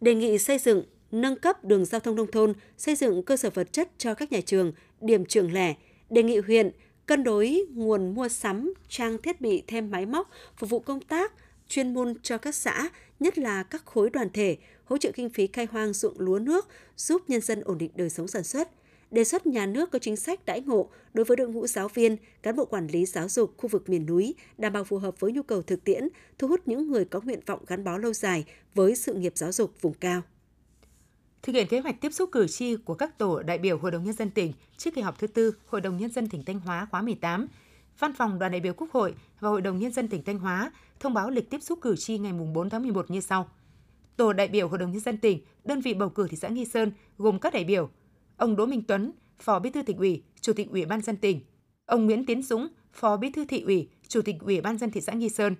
Đề 0.00 0.14
nghị 0.14 0.38
xây 0.38 0.58
dựng, 0.58 0.84
nâng 1.10 1.36
cấp 1.36 1.64
đường 1.64 1.84
giao 1.84 2.00
thông 2.00 2.16
nông 2.16 2.30
thôn, 2.30 2.52
xây 2.76 2.94
dựng 2.94 3.22
cơ 3.22 3.36
sở 3.36 3.50
vật 3.50 3.72
chất 3.72 3.88
cho 3.98 4.14
các 4.14 4.32
nhà 4.32 4.40
trường, 4.40 4.72
điểm 5.00 5.24
trường 5.24 5.52
lẻ, 5.52 5.74
đề 6.10 6.22
nghị 6.22 6.38
huyện 6.38 6.70
cân 7.08 7.24
đối 7.24 7.66
nguồn 7.74 8.14
mua 8.14 8.28
sắm, 8.28 8.72
trang 8.88 9.18
thiết 9.22 9.40
bị 9.40 9.62
thêm 9.66 9.90
máy 9.90 10.06
móc, 10.06 10.30
phục 10.56 10.70
vụ 10.70 10.80
công 10.80 11.00
tác, 11.00 11.32
chuyên 11.68 11.94
môn 11.94 12.14
cho 12.22 12.38
các 12.38 12.54
xã, 12.54 12.88
nhất 13.20 13.38
là 13.38 13.62
các 13.62 13.86
khối 13.86 14.10
đoàn 14.10 14.28
thể, 14.32 14.56
hỗ 14.84 14.98
trợ 14.98 15.10
kinh 15.14 15.30
phí 15.30 15.46
khai 15.46 15.66
hoang 15.70 15.92
ruộng 15.92 16.20
lúa 16.20 16.38
nước, 16.38 16.68
giúp 16.96 17.22
nhân 17.28 17.40
dân 17.40 17.60
ổn 17.60 17.78
định 17.78 17.90
đời 17.94 18.10
sống 18.10 18.28
sản 18.28 18.44
xuất. 18.44 18.68
Đề 19.10 19.24
xuất 19.24 19.46
nhà 19.46 19.66
nước 19.66 19.90
có 19.90 19.98
chính 19.98 20.16
sách 20.16 20.46
đãi 20.46 20.60
ngộ 20.60 20.90
đối 21.14 21.24
với 21.24 21.36
đội 21.36 21.48
ngũ 21.48 21.66
giáo 21.66 21.88
viên, 21.88 22.16
cán 22.42 22.56
bộ 22.56 22.64
quản 22.64 22.86
lý 22.86 23.06
giáo 23.06 23.28
dục 23.28 23.54
khu 23.56 23.68
vực 23.68 23.88
miền 23.88 24.06
núi, 24.06 24.34
đảm 24.58 24.72
bảo 24.72 24.84
phù 24.84 24.98
hợp 24.98 25.20
với 25.20 25.32
nhu 25.32 25.42
cầu 25.42 25.62
thực 25.62 25.84
tiễn, 25.84 26.08
thu 26.38 26.48
hút 26.48 26.60
những 26.66 26.90
người 26.90 27.04
có 27.04 27.20
nguyện 27.20 27.40
vọng 27.46 27.64
gắn 27.66 27.84
bó 27.84 27.98
lâu 27.98 28.12
dài 28.12 28.44
với 28.74 28.96
sự 28.96 29.14
nghiệp 29.14 29.32
giáo 29.36 29.52
dục 29.52 29.72
vùng 29.80 29.94
cao. 29.94 30.22
Thực 31.42 31.52
hiện 31.52 31.66
kế 31.66 31.80
hoạch 31.80 32.00
tiếp 32.00 32.12
xúc 32.12 32.28
cử 32.32 32.46
tri 32.46 32.76
của 32.76 32.94
các 32.94 33.18
tổ 33.18 33.42
đại 33.42 33.58
biểu 33.58 33.78
Hội 33.78 33.90
đồng 33.90 34.04
Nhân 34.04 34.14
dân 34.14 34.30
tỉnh 34.30 34.52
trước 34.76 34.94
kỳ 34.94 35.00
họp 35.00 35.18
thứ 35.18 35.26
tư 35.26 35.54
Hội 35.66 35.80
đồng 35.80 35.96
Nhân 35.96 36.10
dân 36.10 36.28
tỉnh 36.28 36.44
Thanh 36.44 36.60
Hóa 36.60 36.86
khóa 36.90 37.02
18, 37.02 37.46
Văn 37.98 38.12
phòng 38.12 38.38
đoàn 38.38 38.52
đại 38.52 38.60
biểu 38.60 38.72
Quốc 38.74 38.90
hội 38.92 39.14
và 39.40 39.48
Hội 39.48 39.62
đồng 39.62 39.78
Nhân 39.78 39.92
dân 39.92 40.08
tỉnh 40.08 40.22
Thanh 40.22 40.38
Hóa 40.38 40.72
thông 41.00 41.14
báo 41.14 41.30
lịch 41.30 41.50
tiếp 41.50 41.62
xúc 41.62 41.78
cử 41.82 41.96
tri 41.96 42.18
ngày 42.18 42.32
4 42.32 42.70
tháng 42.70 42.82
11 42.82 43.10
như 43.10 43.20
sau. 43.20 43.48
Tổ 44.16 44.32
đại 44.32 44.48
biểu 44.48 44.68
Hội 44.68 44.78
đồng 44.78 44.92
Nhân 44.92 45.00
dân 45.00 45.18
tỉnh, 45.18 45.40
đơn 45.64 45.80
vị 45.80 45.94
bầu 45.94 46.08
cử 46.08 46.28
thị 46.30 46.36
xã 46.36 46.48
Nghi 46.48 46.64
Sơn 46.64 46.92
gồm 47.18 47.38
các 47.38 47.54
đại 47.54 47.64
biểu 47.64 47.90
ông 48.36 48.56
Đỗ 48.56 48.66
Minh 48.66 48.82
Tuấn, 48.88 49.12
Phó 49.38 49.58
Bí 49.58 49.70
thư 49.70 49.82
tỉnh 49.82 49.96
ủy, 49.98 50.22
Chủ 50.40 50.52
tịch 50.52 50.70
Ủy 50.70 50.84
ban 50.84 51.00
dân 51.00 51.16
tỉnh, 51.16 51.40
ông 51.86 52.06
Nguyễn 52.06 52.26
Tiến 52.26 52.42
Dũng, 52.42 52.68
Phó 52.92 53.16
Bí 53.16 53.30
thư 53.30 53.44
thị 53.44 53.60
ủy, 53.60 53.88
Chủ 54.08 54.22
tịch 54.22 54.36
Ủy 54.40 54.60
ban 54.60 54.78
dân 54.78 54.90
thị 54.90 55.00
xã 55.00 55.12
Nghi 55.12 55.28
Sơn, 55.28 55.54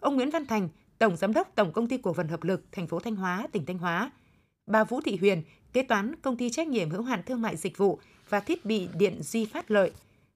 ông 0.00 0.16
Nguyễn 0.16 0.30
Văn 0.30 0.46
Thành, 0.46 0.68
Tổng 0.98 1.16
giám 1.16 1.32
đốc 1.32 1.52
Tổng 1.54 1.72
công 1.72 1.86
ty 1.86 1.98
cổ 1.98 2.12
phần 2.12 2.28
hợp 2.28 2.44
lực 2.44 2.64
thành 2.72 2.86
phố 2.86 2.98
Thanh 2.98 3.16
Hóa, 3.16 3.46
tỉnh 3.52 3.66
Thanh 3.66 3.78
Hóa, 3.78 4.10
bà 4.70 4.84
Vũ 4.84 5.00
Thị 5.00 5.16
Huyền, 5.16 5.42
kế 5.72 5.82
toán 5.82 6.14
công 6.22 6.36
ty 6.36 6.50
trách 6.50 6.68
nhiệm 6.68 6.90
hữu 6.90 7.02
hạn 7.02 7.22
thương 7.26 7.42
mại 7.42 7.56
dịch 7.56 7.78
vụ 7.78 7.98
và 8.28 8.40
thiết 8.40 8.64
bị 8.64 8.88
điện 8.98 9.22
Duy 9.22 9.44
Phát 9.44 9.70
Lợi. 9.70 9.90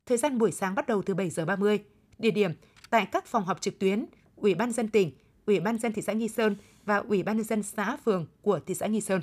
Thời 0.06 0.18
gian 0.18 0.38
buổi 0.38 0.52
sáng 0.52 0.74
bắt 0.74 0.86
đầu 0.86 1.02
từ 1.02 1.14
7 1.14 1.30
giờ 1.30 1.44
30. 1.44 1.78
Địa 2.18 2.30
điểm 2.30 2.50
tại 2.90 3.06
các 3.12 3.26
phòng 3.26 3.44
họp 3.44 3.60
trực 3.60 3.78
tuyến, 3.78 4.04
Ủy 4.36 4.54
ban 4.54 4.72
dân 4.72 4.88
tỉnh, 4.88 5.10
Ủy 5.46 5.60
ban 5.60 5.78
dân 5.78 5.92
thị 5.92 6.02
xã 6.02 6.12
Nghi 6.12 6.28
Sơn 6.28 6.56
và 6.84 6.96
Ủy 6.96 7.22
ban 7.22 7.36
nhân 7.36 7.46
dân 7.46 7.62
xã 7.62 7.96
phường 7.96 8.26
của 8.42 8.60
thị 8.66 8.74
xã 8.74 8.86
Nghi 8.86 9.00
Sơn. 9.00 9.20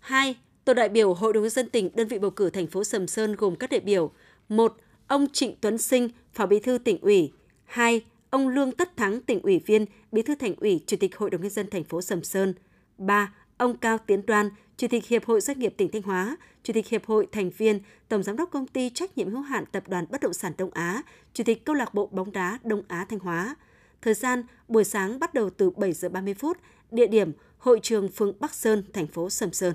2. 0.00 0.36
Tổ 0.64 0.74
đại 0.74 0.88
biểu 0.88 1.14
Hội 1.14 1.32
đồng 1.32 1.42
nhân 1.42 1.50
dân 1.50 1.68
tỉnh 1.68 1.90
đơn 1.94 2.08
vị 2.08 2.18
bầu 2.18 2.30
cử 2.30 2.50
thành 2.50 2.66
phố 2.66 2.84
Sầm 2.84 3.06
Sơn 3.06 3.36
gồm 3.36 3.56
các 3.56 3.70
đại 3.70 3.80
biểu: 3.80 4.10
1. 4.48 4.76
Ông 5.06 5.26
Trịnh 5.32 5.54
Tuấn 5.60 5.78
Sinh, 5.78 6.08
Phó 6.32 6.46
Bí 6.46 6.60
thư 6.60 6.78
tỉnh 6.78 7.00
ủy; 7.00 7.32
2. 7.64 8.04
Ông 8.30 8.48
Lương 8.48 8.72
Tất 8.72 8.96
Thắng, 8.96 9.20
tỉnh 9.20 9.42
ủy 9.42 9.58
viên, 9.58 9.86
Bí 10.12 10.22
thư 10.22 10.34
thành 10.34 10.54
ủy, 10.56 10.80
Chủ 10.86 10.96
tịch 11.00 11.16
Hội 11.16 11.30
đồng 11.30 11.42
nhân 11.42 11.50
dân 11.50 11.70
thành 11.70 11.84
phố 11.84 12.02
Sầm 12.02 12.24
Sơn; 12.24 12.54
3. 12.98 13.32
Ông 13.56 13.76
Cao 13.76 13.98
Tiến 13.98 14.26
Đoan, 14.26 14.50
Chủ 14.76 14.88
tịch 14.90 15.06
Hiệp 15.06 15.24
hội 15.24 15.40
Doanh 15.40 15.58
nghiệp 15.58 15.74
tỉnh 15.76 15.90
Thanh 15.92 16.02
Hóa, 16.02 16.36
Chủ 16.62 16.72
tịch 16.72 16.88
Hiệp 16.88 17.06
hội 17.06 17.26
thành 17.32 17.50
viên, 17.50 17.80
Tổng 18.08 18.22
giám 18.22 18.36
đốc 18.36 18.50
công 18.50 18.66
ty 18.66 18.90
trách 18.90 19.18
nhiệm 19.18 19.30
hữu 19.30 19.40
hạn 19.40 19.64
Tập 19.72 19.88
đoàn 19.88 20.06
Bất 20.10 20.20
động 20.20 20.32
sản 20.32 20.52
Đông 20.58 20.70
Á, 20.70 21.02
Chủ 21.32 21.44
tịch 21.44 21.64
Câu 21.64 21.74
lạc 21.76 21.94
bộ 21.94 22.06
bóng 22.06 22.32
đá 22.32 22.58
Đông 22.64 22.82
Á 22.88 23.06
Thanh 23.08 23.18
Hóa. 23.18 23.56
Thời 24.02 24.14
gian 24.14 24.42
buổi 24.68 24.84
sáng 24.84 25.18
bắt 25.18 25.34
đầu 25.34 25.50
từ 25.50 25.70
7 25.70 25.92
giờ 25.92 26.08
30 26.08 26.34
phút, 26.34 26.58
địa 26.90 27.06
điểm 27.06 27.32
Hội 27.58 27.80
trường 27.82 28.08
phường 28.08 28.32
Bắc 28.40 28.54
Sơn, 28.54 28.84
thành 28.92 29.06
phố 29.06 29.30
Sầm 29.30 29.52
Sơn. 29.52 29.74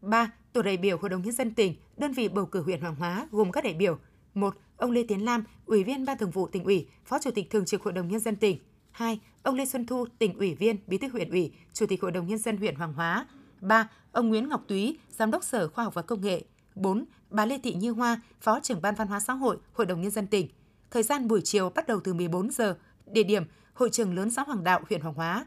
3. 0.00 0.32
Tổ 0.52 0.62
đại 0.62 0.76
biểu 0.76 0.98
Hội 0.98 1.10
đồng 1.10 1.22
nhân 1.22 1.34
dân 1.34 1.54
tỉnh, 1.54 1.74
đơn 1.96 2.12
vị 2.12 2.28
bầu 2.28 2.46
cử 2.46 2.62
huyện 2.62 2.80
Hoàng 2.80 2.94
Hóa 2.94 3.28
gồm 3.30 3.52
các 3.52 3.64
đại 3.64 3.74
biểu: 3.74 3.98
1. 4.34 4.56
Ông 4.76 4.90
Lê 4.90 5.02
Tiến 5.08 5.24
Lam, 5.24 5.44
Ủy 5.66 5.84
viên 5.84 6.04
Ban 6.04 6.18
Thường 6.18 6.30
vụ 6.30 6.46
tỉnh 6.46 6.64
ủy, 6.64 6.86
Phó 7.04 7.18
Chủ 7.18 7.30
tịch 7.30 7.50
Thường 7.50 7.64
trực 7.64 7.82
Hội 7.82 7.92
đồng 7.92 8.08
nhân 8.08 8.20
dân 8.20 8.36
tỉnh. 8.36 8.58
2. 8.92 9.20
Ông 9.42 9.54
Lê 9.54 9.66
Xuân 9.66 9.86
Thu, 9.86 10.06
tỉnh 10.18 10.38
ủy 10.38 10.54
viên, 10.54 10.76
Bí 10.86 10.98
thư 10.98 11.08
huyện 11.08 11.30
ủy, 11.30 11.52
Chủ 11.72 11.86
tịch 11.86 12.02
Hội 12.02 12.12
đồng 12.12 12.26
nhân 12.26 12.38
dân 12.38 12.56
huyện 12.56 12.74
Hoàng 12.74 12.92
Hóa. 12.92 13.26
3. 13.60 13.88
Ông 14.12 14.28
Nguyễn 14.28 14.48
Ngọc 14.48 14.64
Túy, 14.68 14.98
Giám 15.10 15.30
đốc 15.30 15.44
Sở 15.44 15.68
Khoa 15.68 15.84
học 15.84 15.94
và 15.94 16.02
Công 16.02 16.20
nghệ. 16.20 16.42
4. 16.74 17.04
Bà 17.30 17.46
Lê 17.46 17.58
Thị 17.58 17.74
Như 17.74 17.90
Hoa, 17.90 18.20
Phó 18.40 18.60
trưởng 18.60 18.82
Ban 18.82 18.94
Văn 18.94 19.08
hóa 19.08 19.20
xã 19.20 19.32
hội, 19.32 19.56
Hội 19.72 19.86
đồng 19.86 20.00
nhân 20.00 20.10
dân 20.10 20.26
tỉnh. 20.26 20.48
Thời 20.90 21.02
gian 21.02 21.28
buổi 21.28 21.40
chiều 21.44 21.70
bắt 21.70 21.86
đầu 21.86 22.00
từ 22.04 22.14
14 22.14 22.50
giờ. 22.50 22.76
Địa 23.06 23.22
điểm: 23.22 23.44
Hội 23.74 23.90
trường 23.90 24.14
lớn 24.14 24.30
xã 24.30 24.42
Hoàng 24.42 24.64
Đạo, 24.64 24.80
huyện 24.88 25.00
Hoàng 25.00 25.14
Hóa. 25.14 25.46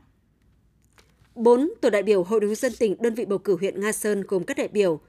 4. 1.36 1.70
Tổ 1.82 1.90
đại 1.90 2.04
biểu 2.04 2.24
Hội 2.24 2.40
đồng 2.40 2.48
nhân 2.48 2.56
dân 2.56 2.72
tỉnh 2.80 2.96
đơn 3.02 3.14
vị 3.14 3.26
bầu 3.26 3.40
cử 3.40 3.58
huyện 3.60 3.82
Nga 3.82 3.92
Sơn 3.92 4.24
gồm 4.28 4.44
các 4.44 4.58
đại 4.58 4.68
biểu: 4.68 5.00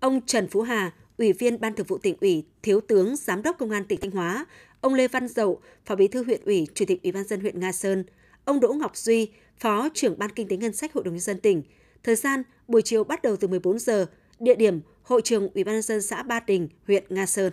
ông 0.00 0.20
Trần 0.26 0.48
Phú 0.48 0.62
Hà, 0.62 0.92
Ủy 1.18 1.32
viên 1.32 1.60
Ban 1.60 1.74
Thường 1.74 1.86
vụ 1.86 1.98
tỉnh 1.98 2.16
ủy, 2.20 2.44
Thiếu 2.62 2.80
tướng 2.80 3.16
Giám 3.16 3.42
đốc 3.42 3.58
Công 3.58 3.70
an 3.70 3.84
tỉnh 3.84 4.00
Thanh 4.00 4.10
Hóa, 4.10 4.46
ông 4.80 4.94
Lê 4.94 5.08
Văn 5.08 5.28
Dậu, 5.28 5.60
Phó 5.84 5.94
Bí 5.94 6.08
thư 6.08 6.24
huyện 6.24 6.40
ủy, 6.44 6.66
Chủ 6.74 6.84
tịch 6.88 7.02
Ủy 7.02 7.12
ban 7.12 7.24
dân 7.24 7.40
huyện 7.40 7.60
Nga 7.60 7.72
Sơn, 7.72 8.04
ông 8.44 8.60
Đỗ 8.60 8.72
Ngọc 8.72 8.96
Duy, 8.96 9.30
Phó 9.58 9.88
trưởng 9.94 10.18
Ban 10.18 10.30
Kinh 10.30 10.48
tế 10.48 10.56
Ngân 10.56 10.72
sách 10.72 10.92
Hội 10.92 11.04
đồng 11.04 11.14
nhân 11.14 11.20
dân 11.20 11.40
tỉnh. 11.40 11.62
Thời 12.02 12.16
gian 12.16 12.42
buổi 12.68 12.82
chiều 12.82 13.04
bắt 13.04 13.22
đầu 13.22 13.36
từ 13.36 13.48
14 13.48 13.78
giờ, 13.78 14.06
địa 14.40 14.54
điểm 14.54 14.80
Hội 15.02 15.20
trường 15.24 15.48
Ủy 15.54 15.64
ban 15.64 15.74
nhân 15.74 15.82
dân 15.82 16.02
xã 16.02 16.22
Ba 16.22 16.40
Đình, 16.40 16.68
huyện 16.86 17.04
Nga 17.08 17.26
Sơn. 17.26 17.52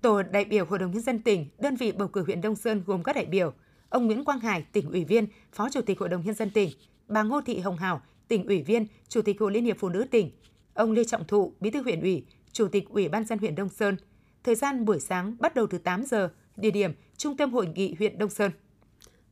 Tổ 0.00 0.22
đại 0.22 0.44
biểu 0.44 0.64
Hội 0.64 0.78
đồng 0.78 0.90
nhân 0.90 1.02
dân 1.02 1.22
tỉnh, 1.22 1.46
đơn 1.58 1.76
vị 1.76 1.92
bầu 1.92 2.08
cử 2.08 2.22
huyện 2.22 2.40
Đông 2.40 2.56
Sơn 2.56 2.82
gồm 2.86 3.02
các 3.02 3.16
đại 3.16 3.26
biểu: 3.26 3.52
ông 3.88 4.06
Nguyễn 4.06 4.24
Quang 4.24 4.40
Hải, 4.40 4.64
tỉnh 4.72 4.90
ủy 4.90 5.04
viên, 5.04 5.26
Phó 5.52 5.68
Chủ 5.70 5.80
tịch 5.82 5.98
Hội 5.98 6.08
đồng 6.08 6.22
nhân 6.24 6.34
dân 6.34 6.50
tỉnh, 6.50 6.70
bà 7.08 7.22
Ngô 7.22 7.40
Thị 7.40 7.58
Hồng 7.58 7.76
Hảo, 7.76 8.02
tỉnh 8.28 8.46
ủy 8.46 8.62
viên, 8.62 8.86
Chủ 9.08 9.22
tịch 9.22 9.40
Hội 9.40 9.52
Liên 9.52 9.64
hiệp 9.64 9.76
Phụ 9.78 9.88
nữ 9.88 10.04
tỉnh, 10.10 10.30
ông 10.74 10.92
Lê 10.92 11.04
Trọng 11.04 11.26
Thụ, 11.26 11.52
Bí 11.60 11.70
thư 11.70 11.82
huyện 11.82 12.00
ủy, 12.00 12.24
Chủ 12.52 12.68
tịch 12.68 12.88
Ủy 12.88 13.08
ban 13.08 13.24
dân 13.24 13.38
huyện 13.38 13.54
Đông 13.54 13.68
Sơn. 13.68 13.96
Thời 14.44 14.54
gian 14.54 14.84
buổi 14.84 15.00
sáng 15.00 15.36
bắt 15.40 15.54
đầu 15.54 15.66
từ 15.66 15.78
8 15.78 16.04
giờ, 16.04 16.30
địa 16.56 16.70
điểm 16.70 16.92
Trung 17.16 17.36
tâm 17.36 17.52
Hội 17.52 17.66
nghị 17.74 17.94
huyện 17.98 18.18
Đông 18.18 18.30
Sơn. 18.30 18.50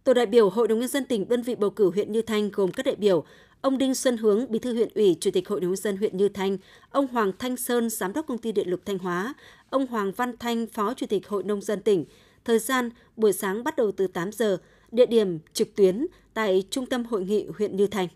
Tổ 0.04 0.14
đại 0.14 0.26
biểu 0.26 0.50
Hội 0.50 0.68
đồng 0.68 0.80
nhân 0.80 0.88
dân 0.88 1.04
tỉnh 1.04 1.28
đơn 1.28 1.42
vị 1.42 1.54
bầu 1.54 1.70
cử 1.70 1.90
huyện 1.90 2.12
Như 2.12 2.22
Thanh 2.22 2.50
gồm 2.50 2.70
các 2.70 2.86
đại 2.86 2.96
biểu: 2.96 3.24
ông 3.60 3.78
Đinh 3.78 3.94
Xuân 3.94 4.16
Hướng, 4.16 4.50
Bí 4.50 4.58
thư 4.58 4.74
huyện 4.74 4.88
ủy, 4.94 5.16
Chủ 5.20 5.30
tịch 5.30 5.48
Hội 5.48 5.60
đồng 5.60 5.70
nhân 5.70 5.76
dân 5.76 5.96
huyện 5.96 6.16
Như 6.16 6.28
Thanh, 6.28 6.58
ông 6.90 7.06
Hoàng 7.06 7.32
Thanh 7.38 7.56
Sơn, 7.56 7.90
Giám 7.90 8.12
đốc 8.12 8.26
công 8.26 8.38
ty 8.38 8.52
điện 8.52 8.68
lực 8.68 8.86
Thanh 8.86 8.98
Hóa, 8.98 9.34
ông 9.70 9.86
Hoàng 9.86 10.12
Văn 10.16 10.36
Thanh, 10.38 10.66
Phó 10.66 10.94
Chủ 10.94 11.06
tịch 11.06 11.28
Hội 11.28 11.44
nông 11.44 11.60
dân 11.60 11.82
tỉnh. 11.82 12.04
Thời 12.44 12.58
gian 12.58 12.90
buổi 13.16 13.32
sáng 13.32 13.64
bắt 13.64 13.76
đầu 13.76 13.92
từ 13.92 14.06
8 14.06 14.32
giờ, 14.32 14.58
địa 14.92 15.06
điểm 15.06 15.38
trực 15.52 15.76
tuyến 15.76 16.06
tại 16.34 16.64
Trung 16.70 16.86
tâm 16.86 17.04
Hội 17.04 17.24
nghị 17.24 17.46
huyện 17.58 17.76
Như 17.76 17.86
Thanh. 17.86 18.08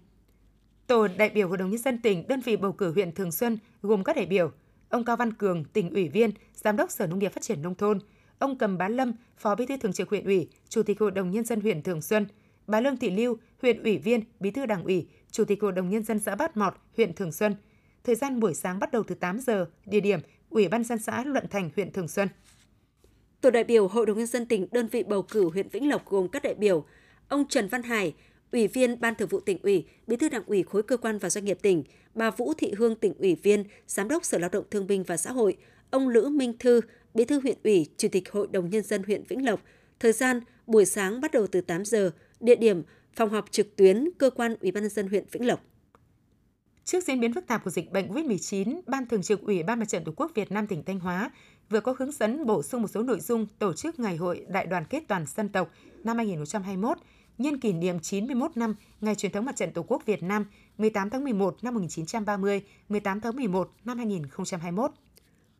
Tổ 0.86 1.08
đại 1.18 1.30
biểu 1.30 1.48
Hội 1.48 1.56
đồng 1.56 1.70
nhân 1.70 1.82
dân 1.82 1.98
tỉnh, 2.02 2.28
đơn 2.28 2.40
vị 2.40 2.56
bầu 2.56 2.72
cử 2.72 2.92
huyện 2.92 3.12
Thường 3.12 3.32
Xuân 3.32 3.58
gồm 3.82 4.04
các 4.04 4.16
đại 4.16 4.26
biểu: 4.26 4.50
ông 4.88 5.04
Cao 5.04 5.16
Văn 5.16 5.32
Cường, 5.32 5.64
tỉnh 5.64 5.90
ủy 5.90 6.08
viên, 6.08 6.30
giám 6.54 6.76
đốc 6.76 6.90
Sở 6.90 7.06
Nông 7.06 7.18
nghiệp 7.18 7.32
Phát 7.32 7.42
triển 7.42 7.62
nông 7.62 7.74
thôn, 7.74 7.98
ông 8.38 8.58
Cầm 8.58 8.78
Bá 8.78 8.88
Lâm, 8.88 9.12
Phó 9.36 9.54
Bí 9.54 9.66
thư 9.66 9.76
Thường 9.76 9.92
trực 9.92 10.08
huyện 10.08 10.24
ủy, 10.24 10.48
Chủ 10.68 10.82
tịch 10.82 11.00
Hội 11.00 11.10
đồng 11.10 11.30
nhân 11.30 11.44
dân 11.44 11.60
huyện 11.60 11.82
Thường 11.82 12.02
Xuân, 12.02 12.26
bà 12.66 12.80
Lương 12.80 12.96
Thị 12.96 13.10
Lưu, 13.10 13.38
huyện 13.62 13.82
ủy 13.82 13.98
viên, 13.98 14.24
Bí 14.40 14.50
thư 14.50 14.66
Đảng 14.66 14.84
ủy, 14.84 15.08
Chủ 15.30 15.44
tịch 15.44 15.62
Hội 15.62 15.72
đồng 15.72 15.90
nhân 15.90 16.02
dân 16.02 16.18
xã 16.18 16.34
Bát 16.34 16.56
Mọt, 16.56 16.74
huyện 16.96 17.14
Thường 17.14 17.32
Xuân. 17.32 17.56
Thời 18.04 18.14
gian 18.14 18.40
buổi 18.40 18.54
sáng 18.54 18.78
bắt 18.78 18.92
đầu 18.92 19.02
từ 19.02 19.14
8 19.14 19.40
giờ, 19.40 19.66
địa 19.86 20.00
điểm 20.00 20.20
Ủy 20.50 20.68
ban 20.68 20.84
dân 20.84 20.98
xã 20.98 21.24
Luận 21.24 21.44
Thành, 21.50 21.70
huyện 21.76 21.92
Thường 21.92 22.08
Xuân. 22.08 22.28
Tổ 23.40 23.50
đại 23.50 23.64
biểu 23.64 23.88
Hội 23.88 24.06
đồng 24.06 24.18
nhân 24.18 24.26
dân 24.26 24.46
tỉnh 24.46 24.66
đơn 24.70 24.86
vị 24.86 25.02
bầu 25.02 25.22
cử 25.22 25.50
huyện 25.50 25.68
Vĩnh 25.68 25.88
Lộc 25.88 26.06
gồm 26.06 26.28
các 26.28 26.42
đại 26.42 26.54
biểu: 26.54 26.84
ông 27.28 27.48
Trần 27.48 27.68
Văn 27.68 27.82
Hải, 27.82 28.14
Ủy 28.52 28.68
viên 28.68 29.00
Ban 29.00 29.14
Thường 29.14 29.28
vụ 29.28 29.40
tỉnh 29.40 29.58
ủy, 29.62 29.86
Bí 30.06 30.16
thư 30.16 30.28
Đảng 30.28 30.44
ủy 30.46 30.62
khối 30.62 30.82
cơ 30.82 30.96
quan 30.96 31.18
và 31.18 31.30
doanh 31.30 31.44
nghiệp 31.44 31.58
tỉnh, 31.62 31.84
bà 32.16 32.30
Vũ 32.30 32.54
Thị 32.54 32.72
Hương 32.78 32.94
tỉnh 32.94 33.14
ủy 33.18 33.34
viên, 33.34 33.64
Giám 33.86 34.08
đốc 34.08 34.24
Sở 34.24 34.38
Lao 34.38 34.50
động 34.52 34.64
Thương 34.70 34.86
binh 34.86 35.02
và 35.02 35.16
Xã 35.16 35.32
hội, 35.32 35.56
ông 35.90 36.08
Lữ 36.08 36.28
Minh 36.28 36.58
Thư, 36.58 36.80
Bí 37.14 37.24
thư 37.24 37.40
huyện 37.40 37.58
ủy, 37.64 37.86
Chủ 37.96 38.08
tịch 38.12 38.32
Hội 38.32 38.46
đồng 38.50 38.70
nhân 38.70 38.82
dân 38.82 39.02
huyện 39.02 39.22
Vĩnh 39.28 39.46
Lộc. 39.46 39.60
Thời 40.00 40.12
gian 40.12 40.40
buổi 40.66 40.84
sáng 40.84 41.20
bắt 41.20 41.32
đầu 41.32 41.46
từ 41.46 41.60
8 41.60 41.84
giờ, 41.84 42.10
địa 42.40 42.56
điểm 42.56 42.82
phòng 43.14 43.30
họp 43.30 43.52
trực 43.52 43.76
tuyến 43.76 44.08
cơ 44.18 44.30
quan 44.30 44.56
Ủy 44.60 44.70
ban 44.70 44.82
nhân 44.82 44.90
dân 44.90 45.08
huyện 45.08 45.24
Vĩnh 45.32 45.46
Lộc. 45.46 45.60
Trước 46.84 47.04
diễn 47.04 47.20
biến 47.20 47.34
phức 47.34 47.46
tạp 47.46 47.64
của 47.64 47.70
dịch 47.70 47.92
bệnh 47.92 48.14
COVID-19, 48.14 48.80
Ban 48.86 49.06
Thường 49.06 49.22
trực 49.22 49.42
Ủy 49.42 49.62
ban 49.62 49.78
Mặt 49.78 49.88
trận 49.88 50.04
Tổ 50.04 50.12
quốc 50.16 50.32
Việt 50.34 50.52
Nam 50.52 50.66
tỉnh 50.66 50.82
Thanh 50.84 51.00
Hóa 51.00 51.30
vừa 51.70 51.80
có 51.80 51.94
hướng 51.98 52.12
dẫn 52.12 52.46
bổ 52.46 52.62
sung 52.62 52.82
một 52.82 52.88
số 52.88 53.02
nội 53.02 53.20
dung 53.20 53.46
tổ 53.58 53.72
chức 53.72 53.98
Ngày 53.98 54.16
hội 54.16 54.46
Đại 54.48 54.66
đoàn 54.66 54.84
kết 54.90 55.02
toàn 55.08 55.24
dân 55.36 55.48
tộc 55.48 55.70
năm 56.04 56.16
2021 56.16 56.98
nhân 57.38 57.60
kỷ 57.60 57.72
niệm 57.72 58.00
91 58.00 58.56
năm 58.56 58.74
Ngày 59.00 59.14
truyền 59.14 59.32
thống 59.32 59.44
Mặt 59.44 59.56
trận 59.56 59.72
Tổ 59.72 59.82
quốc 59.82 60.06
Việt 60.06 60.22
Nam 60.22 60.46
18 60.78 61.10
tháng 61.10 61.24
11 61.24 61.56
năm 61.62 61.74
1930, 61.74 62.62
18 62.88 63.20
tháng 63.20 63.36
11 63.36 63.70
năm 63.84 63.98
2021. 63.98 64.90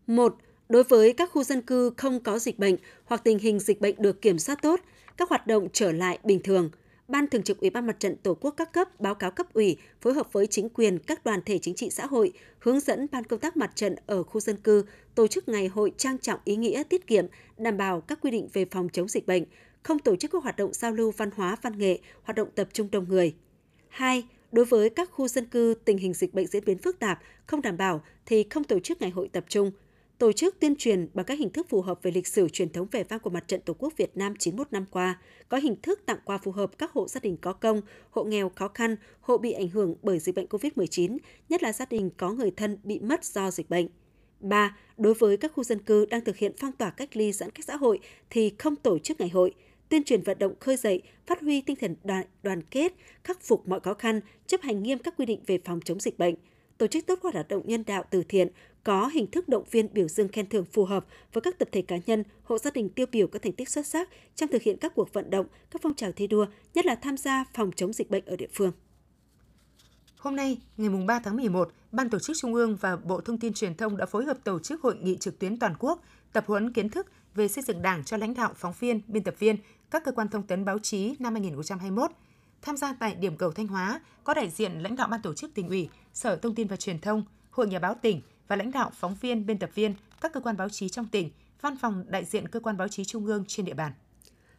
1. 0.06 0.36
Đối 0.68 0.82
với 0.82 1.12
các 1.12 1.30
khu 1.32 1.44
dân 1.44 1.62
cư 1.62 1.90
không 1.96 2.20
có 2.20 2.38
dịch 2.38 2.58
bệnh 2.58 2.76
hoặc 3.04 3.24
tình 3.24 3.38
hình 3.38 3.58
dịch 3.60 3.80
bệnh 3.80 4.02
được 4.02 4.22
kiểm 4.22 4.38
soát 4.38 4.58
tốt, 4.62 4.80
các 5.16 5.28
hoạt 5.28 5.46
động 5.46 5.68
trở 5.72 5.92
lại 5.92 6.18
bình 6.24 6.40
thường– 6.44 6.70
Ban 7.08 7.26
Thường 7.28 7.42
trực 7.42 7.60
Ủy 7.60 7.70
ban 7.70 7.86
Mặt 7.86 8.00
trận 8.00 8.16
Tổ 8.16 8.34
quốc 8.34 8.54
các 8.56 8.72
cấp 8.72 9.00
báo 9.00 9.14
cáo 9.14 9.30
cấp 9.30 9.46
ủy 9.52 9.76
phối 10.00 10.14
hợp 10.14 10.32
với 10.32 10.46
chính 10.46 10.68
quyền 10.68 10.98
các 10.98 11.24
đoàn 11.24 11.40
thể 11.46 11.58
chính 11.58 11.74
trị 11.74 11.90
xã 11.90 12.06
hội 12.06 12.32
hướng 12.58 12.80
dẫn 12.80 13.06
ban 13.12 13.24
công 13.24 13.40
tác 13.40 13.56
mặt 13.56 13.70
trận 13.74 13.96
ở 14.06 14.22
khu 14.22 14.40
dân 14.40 14.56
cư 14.56 14.84
tổ 15.14 15.26
chức 15.26 15.48
ngày 15.48 15.66
hội 15.66 15.92
trang 15.96 16.18
trọng 16.18 16.40
ý 16.44 16.56
nghĩa 16.56 16.82
tiết 16.82 17.06
kiệm, 17.06 17.26
đảm 17.56 17.76
bảo 17.76 18.00
các 18.00 18.18
quy 18.22 18.30
định 18.30 18.48
về 18.52 18.64
phòng 18.64 18.88
chống 18.92 19.08
dịch 19.08 19.26
bệnh, 19.26 19.44
không 19.86 19.98
tổ 19.98 20.16
chức 20.16 20.30
các 20.30 20.42
hoạt 20.42 20.56
động 20.56 20.72
giao 20.72 20.92
lưu 20.92 21.10
văn 21.10 21.30
hóa 21.36 21.56
văn 21.62 21.78
nghệ, 21.78 21.98
hoạt 22.22 22.36
động 22.36 22.48
tập 22.54 22.68
trung 22.72 22.88
đông 22.90 23.08
người. 23.08 23.34
2. 23.88 24.24
Đối 24.52 24.64
với 24.64 24.90
các 24.90 25.10
khu 25.10 25.28
dân 25.28 25.46
cư 25.46 25.74
tình 25.84 25.98
hình 25.98 26.14
dịch 26.14 26.34
bệnh 26.34 26.46
diễn 26.46 26.64
biến 26.64 26.78
phức 26.78 26.98
tạp, 26.98 27.20
không 27.46 27.62
đảm 27.62 27.76
bảo 27.76 28.02
thì 28.26 28.46
không 28.50 28.64
tổ 28.64 28.80
chức 28.80 29.00
ngày 29.00 29.10
hội 29.10 29.28
tập 29.32 29.44
trung, 29.48 29.70
tổ 30.18 30.32
chức 30.32 30.60
tuyên 30.60 30.76
truyền 30.76 31.08
bằng 31.14 31.26
các 31.26 31.38
hình 31.38 31.50
thức 31.50 31.66
phù 31.68 31.82
hợp 31.82 32.02
về 32.02 32.10
lịch 32.10 32.26
sử 32.26 32.48
truyền 32.48 32.72
thống 32.72 32.86
vẻ 32.90 33.04
vang 33.04 33.20
của 33.20 33.30
mặt 33.30 33.48
trận 33.48 33.60
Tổ 33.60 33.74
quốc 33.78 33.92
Việt 33.96 34.16
Nam 34.16 34.34
91 34.38 34.72
năm 34.72 34.84
qua, 34.90 35.20
có 35.48 35.58
hình 35.58 35.76
thức 35.82 36.00
tặng 36.06 36.18
quà 36.24 36.38
phù 36.38 36.52
hợp 36.52 36.78
các 36.78 36.92
hộ 36.92 37.08
gia 37.08 37.20
đình 37.20 37.36
có 37.36 37.52
công, 37.52 37.80
hộ 38.10 38.24
nghèo 38.24 38.48
khó 38.48 38.68
khăn, 38.68 38.96
hộ 39.20 39.38
bị 39.38 39.52
ảnh 39.52 39.68
hưởng 39.68 39.94
bởi 40.02 40.18
dịch 40.18 40.34
bệnh 40.34 40.46
COVID-19, 40.46 41.18
nhất 41.48 41.62
là 41.62 41.72
gia 41.72 41.84
đình 41.90 42.10
có 42.16 42.30
người 42.30 42.50
thân 42.50 42.78
bị 42.84 43.00
mất 43.00 43.24
do 43.24 43.50
dịch 43.50 43.70
bệnh. 43.70 43.88
3. 44.40 44.76
Đối 44.96 45.14
với 45.14 45.36
các 45.36 45.52
khu 45.54 45.64
dân 45.64 45.78
cư 45.78 46.06
đang 46.06 46.24
thực 46.24 46.36
hiện 46.36 46.52
phong 46.58 46.72
tỏa 46.72 46.90
cách 46.90 47.16
ly 47.16 47.32
giãn 47.32 47.50
cách 47.50 47.64
xã 47.64 47.76
hội 47.76 48.00
thì 48.30 48.52
không 48.58 48.76
tổ 48.76 48.98
chức 48.98 49.20
ngày 49.20 49.28
hội, 49.28 49.54
tuyên 49.88 50.04
truyền 50.04 50.22
vận 50.22 50.38
động 50.38 50.54
khơi 50.60 50.76
dậy, 50.76 51.02
phát 51.26 51.40
huy 51.40 51.60
tinh 51.60 51.76
thần 51.76 51.96
đoàn, 52.04 52.26
đoàn 52.42 52.62
kết, 52.62 52.92
khắc 53.24 53.42
phục 53.42 53.68
mọi 53.68 53.80
khó 53.80 53.94
khăn, 53.94 54.20
chấp 54.46 54.60
hành 54.62 54.82
nghiêm 54.82 54.98
các 54.98 55.14
quy 55.16 55.26
định 55.26 55.40
về 55.46 55.58
phòng 55.64 55.80
chống 55.84 56.00
dịch 56.00 56.18
bệnh, 56.18 56.34
tổ 56.78 56.86
chức 56.86 57.06
tốt 57.06 57.18
các 57.22 57.32
hoạt 57.34 57.48
động 57.48 57.62
nhân 57.66 57.84
đạo 57.86 58.04
từ 58.10 58.22
thiện, 58.28 58.48
có 58.84 59.06
hình 59.06 59.26
thức 59.30 59.48
động 59.48 59.64
viên 59.70 59.94
biểu 59.94 60.08
dương 60.08 60.28
khen 60.28 60.48
thưởng 60.48 60.64
phù 60.64 60.84
hợp 60.84 61.06
với 61.32 61.40
các 61.40 61.58
tập 61.58 61.68
thể 61.72 61.82
cá 61.82 61.96
nhân, 62.06 62.24
hộ 62.42 62.58
gia 62.58 62.70
đình 62.70 62.88
tiêu 62.88 63.06
biểu 63.12 63.26
có 63.26 63.38
thành 63.38 63.52
tích 63.52 63.68
xuất 63.68 63.86
sắc 63.86 64.08
trong 64.34 64.48
thực 64.48 64.62
hiện 64.62 64.76
các 64.80 64.92
cuộc 64.94 65.12
vận 65.12 65.30
động, 65.30 65.46
các 65.70 65.82
phong 65.82 65.94
trào 65.94 66.12
thi 66.12 66.26
đua, 66.26 66.46
nhất 66.74 66.86
là 66.86 66.94
tham 66.94 67.16
gia 67.16 67.44
phòng 67.54 67.70
chống 67.76 67.92
dịch 67.92 68.10
bệnh 68.10 68.24
ở 68.24 68.36
địa 68.36 68.48
phương. 68.52 68.72
Hôm 70.18 70.36
nay, 70.36 70.58
ngày 70.76 70.90
3 71.06 71.18
tháng 71.18 71.36
11, 71.36 71.72
Ban 71.92 72.10
Tổ 72.10 72.18
chức 72.18 72.36
Trung 72.40 72.54
ương 72.54 72.76
và 72.76 72.96
Bộ 72.96 73.20
Thông 73.20 73.38
tin 73.38 73.52
Truyền 73.52 73.74
thông 73.74 73.96
đã 73.96 74.06
phối 74.06 74.24
hợp 74.24 74.38
tổ 74.44 74.58
chức 74.58 74.82
hội 74.82 74.96
nghị 74.96 75.16
trực 75.16 75.38
tuyến 75.38 75.58
toàn 75.58 75.74
quốc 75.78 76.02
tập 76.32 76.44
huấn 76.46 76.72
kiến 76.72 76.88
thức 76.88 77.06
về 77.34 77.48
xây 77.48 77.64
dựng 77.64 77.82
Đảng 77.82 78.04
cho 78.04 78.16
lãnh 78.16 78.34
đạo, 78.34 78.52
phóng 78.56 78.74
viên, 78.80 79.00
biên 79.06 79.22
tập 79.22 79.34
viên, 79.38 79.56
các 79.90 80.04
cơ 80.04 80.12
quan 80.12 80.28
thông 80.28 80.42
tấn 80.42 80.64
báo 80.64 80.78
chí 80.78 81.16
năm 81.18 81.34
2021. 81.34 82.10
Tham 82.62 82.76
gia 82.76 82.92
tại 82.92 83.14
điểm 83.14 83.36
cầu 83.36 83.52
Thanh 83.52 83.66
Hóa 83.66 84.00
có 84.24 84.34
đại 84.34 84.50
diện 84.50 84.72
lãnh 84.82 84.96
đạo 84.96 85.08
Ban 85.08 85.22
Tổ 85.22 85.34
chức 85.34 85.54
tỉnh 85.54 85.68
ủy, 85.68 85.88
Sở 86.14 86.36
Thông 86.36 86.54
tin 86.54 86.68
và 86.68 86.76
Truyền 86.76 87.00
thông, 87.00 87.24
Hội 87.50 87.66
Nhà 87.66 87.78
báo 87.78 87.94
tỉnh, 88.02 88.20
và 88.48 88.56
lãnh 88.56 88.70
đạo 88.70 88.90
phóng 88.94 89.16
viên, 89.20 89.46
biên 89.46 89.58
tập 89.58 89.70
viên 89.74 89.94
các 90.20 90.32
cơ 90.32 90.40
quan 90.40 90.56
báo 90.56 90.68
chí 90.68 90.88
trong 90.88 91.06
tỉnh, 91.06 91.30
văn 91.60 91.76
phòng 91.76 92.04
đại 92.08 92.24
diện 92.24 92.48
cơ 92.48 92.60
quan 92.60 92.76
báo 92.76 92.88
chí 92.88 93.04
trung 93.04 93.26
ương 93.26 93.44
trên 93.48 93.66
địa 93.66 93.74
bàn. 93.74 93.92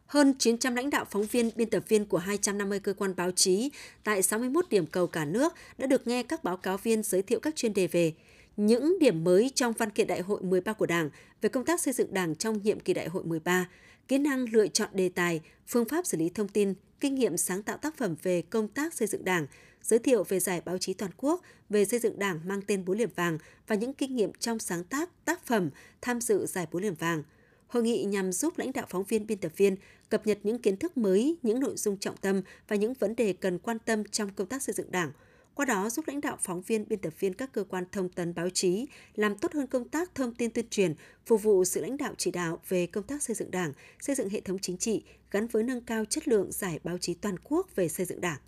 Hơn 0.06 0.34
900 0.38 0.74
lãnh 0.74 0.90
đạo 0.90 1.04
phóng 1.10 1.26
viên, 1.26 1.50
biên 1.56 1.70
tập 1.70 1.82
viên 1.88 2.04
của 2.04 2.18
250 2.18 2.80
cơ 2.80 2.94
quan 2.94 3.16
báo 3.16 3.30
chí 3.30 3.70
tại 4.04 4.22
61 4.22 4.68
điểm 4.70 4.86
cầu 4.86 5.06
cả 5.06 5.24
nước 5.24 5.54
đã 5.78 5.86
được 5.86 6.06
nghe 6.06 6.22
các 6.22 6.44
báo 6.44 6.56
cáo 6.56 6.76
viên 6.76 7.02
giới 7.02 7.22
thiệu 7.22 7.40
các 7.40 7.56
chuyên 7.56 7.74
đề 7.74 7.86
về 7.86 8.12
những 8.56 8.98
điểm 8.98 9.24
mới 9.24 9.50
trong 9.54 9.72
văn 9.72 9.90
kiện 9.90 10.06
đại 10.06 10.20
hội 10.20 10.42
13 10.42 10.72
của 10.72 10.86
Đảng 10.86 11.10
về 11.40 11.48
công 11.48 11.64
tác 11.64 11.80
xây 11.80 11.92
dựng 11.94 12.14
Đảng 12.14 12.34
trong 12.34 12.62
nhiệm 12.62 12.80
kỳ 12.80 12.94
đại 12.94 13.08
hội 13.08 13.24
13, 13.24 13.68
kỹ 14.08 14.18
năng 14.18 14.44
lựa 14.52 14.68
chọn 14.68 14.88
đề 14.92 15.08
tài, 15.08 15.40
phương 15.66 15.84
pháp 15.84 16.06
xử 16.06 16.18
lý 16.18 16.28
thông 16.28 16.48
tin, 16.48 16.74
kinh 17.00 17.14
nghiệm 17.14 17.36
sáng 17.36 17.62
tạo 17.62 17.76
tác 17.76 17.96
phẩm 17.96 18.16
về 18.22 18.42
công 18.42 18.68
tác 18.68 18.94
xây 18.94 19.08
dựng 19.08 19.24
Đảng, 19.24 19.46
giới 19.82 19.98
thiệu 19.98 20.24
về 20.24 20.40
giải 20.40 20.60
báo 20.64 20.78
chí 20.78 20.94
toàn 20.94 21.10
quốc 21.16 21.42
về 21.68 21.84
xây 21.84 22.00
dựng 22.00 22.18
Đảng 22.18 22.40
mang 22.44 22.60
tên 22.66 22.84
Bố 22.84 22.94
liềm 22.94 23.10
vàng 23.14 23.38
và 23.66 23.74
những 23.74 23.92
kinh 23.92 24.16
nghiệm 24.16 24.32
trong 24.32 24.58
sáng 24.58 24.84
tác 24.84 25.24
tác 25.24 25.46
phẩm 25.46 25.70
tham 26.00 26.20
dự 26.20 26.46
giải 26.46 26.66
Bố 26.72 26.78
liềm 26.78 26.94
vàng. 26.94 27.22
Hội 27.66 27.82
nghị 27.82 28.04
nhằm 28.04 28.32
giúp 28.32 28.58
lãnh 28.58 28.72
đạo 28.72 28.86
phóng 28.88 29.04
viên 29.04 29.26
biên 29.26 29.38
tập 29.38 29.52
viên 29.56 29.76
cập 30.08 30.26
nhật 30.26 30.38
những 30.42 30.58
kiến 30.58 30.76
thức 30.76 30.96
mới, 30.96 31.36
những 31.42 31.60
nội 31.60 31.76
dung 31.76 31.96
trọng 31.96 32.16
tâm 32.16 32.42
và 32.68 32.76
những 32.76 32.94
vấn 32.94 33.16
đề 33.16 33.32
cần 33.32 33.58
quan 33.58 33.78
tâm 33.78 34.04
trong 34.04 34.30
công 34.30 34.46
tác 34.46 34.62
xây 34.62 34.74
dựng 34.74 34.90
Đảng. 34.90 35.12
Qua 35.58 35.64
đó 35.64 35.90
giúp 35.90 36.08
lãnh 36.08 36.20
đạo 36.20 36.36
phóng 36.40 36.62
viên 36.62 36.88
biên 36.88 36.98
tập 36.98 37.12
viên 37.18 37.34
các 37.34 37.52
cơ 37.52 37.64
quan 37.64 37.84
thông 37.92 38.08
tấn 38.08 38.34
báo 38.34 38.50
chí 38.50 38.86
làm 39.14 39.38
tốt 39.38 39.52
hơn 39.52 39.66
công 39.66 39.88
tác 39.88 40.14
thông 40.14 40.34
tin 40.34 40.50
tuyên 40.50 40.68
truyền, 40.70 40.94
phục 41.26 41.42
vụ 41.42 41.64
sự 41.64 41.80
lãnh 41.80 41.96
đạo 41.96 42.14
chỉ 42.18 42.30
đạo 42.30 42.60
về 42.68 42.86
công 42.86 43.04
tác 43.04 43.22
xây 43.22 43.36
dựng 43.36 43.50
Đảng, 43.50 43.72
xây 44.00 44.16
dựng 44.16 44.28
hệ 44.28 44.40
thống 44.40 44.58
chính 44.58 44.76
trị 44.78 45.02
gắn 45.30 45.46
với 45.46 45.62
nâng 45.62 45.80
cao 45.80 46.04
chất 46.04 46.28
lượng 46.28 46.52
giải 46.52 46.78
báo 46.84 46.98
chí 46.98 47.14
toàn 47.14 47.34
quốc 47.44 47.76
về 47.76 47.88
xây 47.88 48.06
dựng 48.06 48.20
Đảng. 48.20 48.38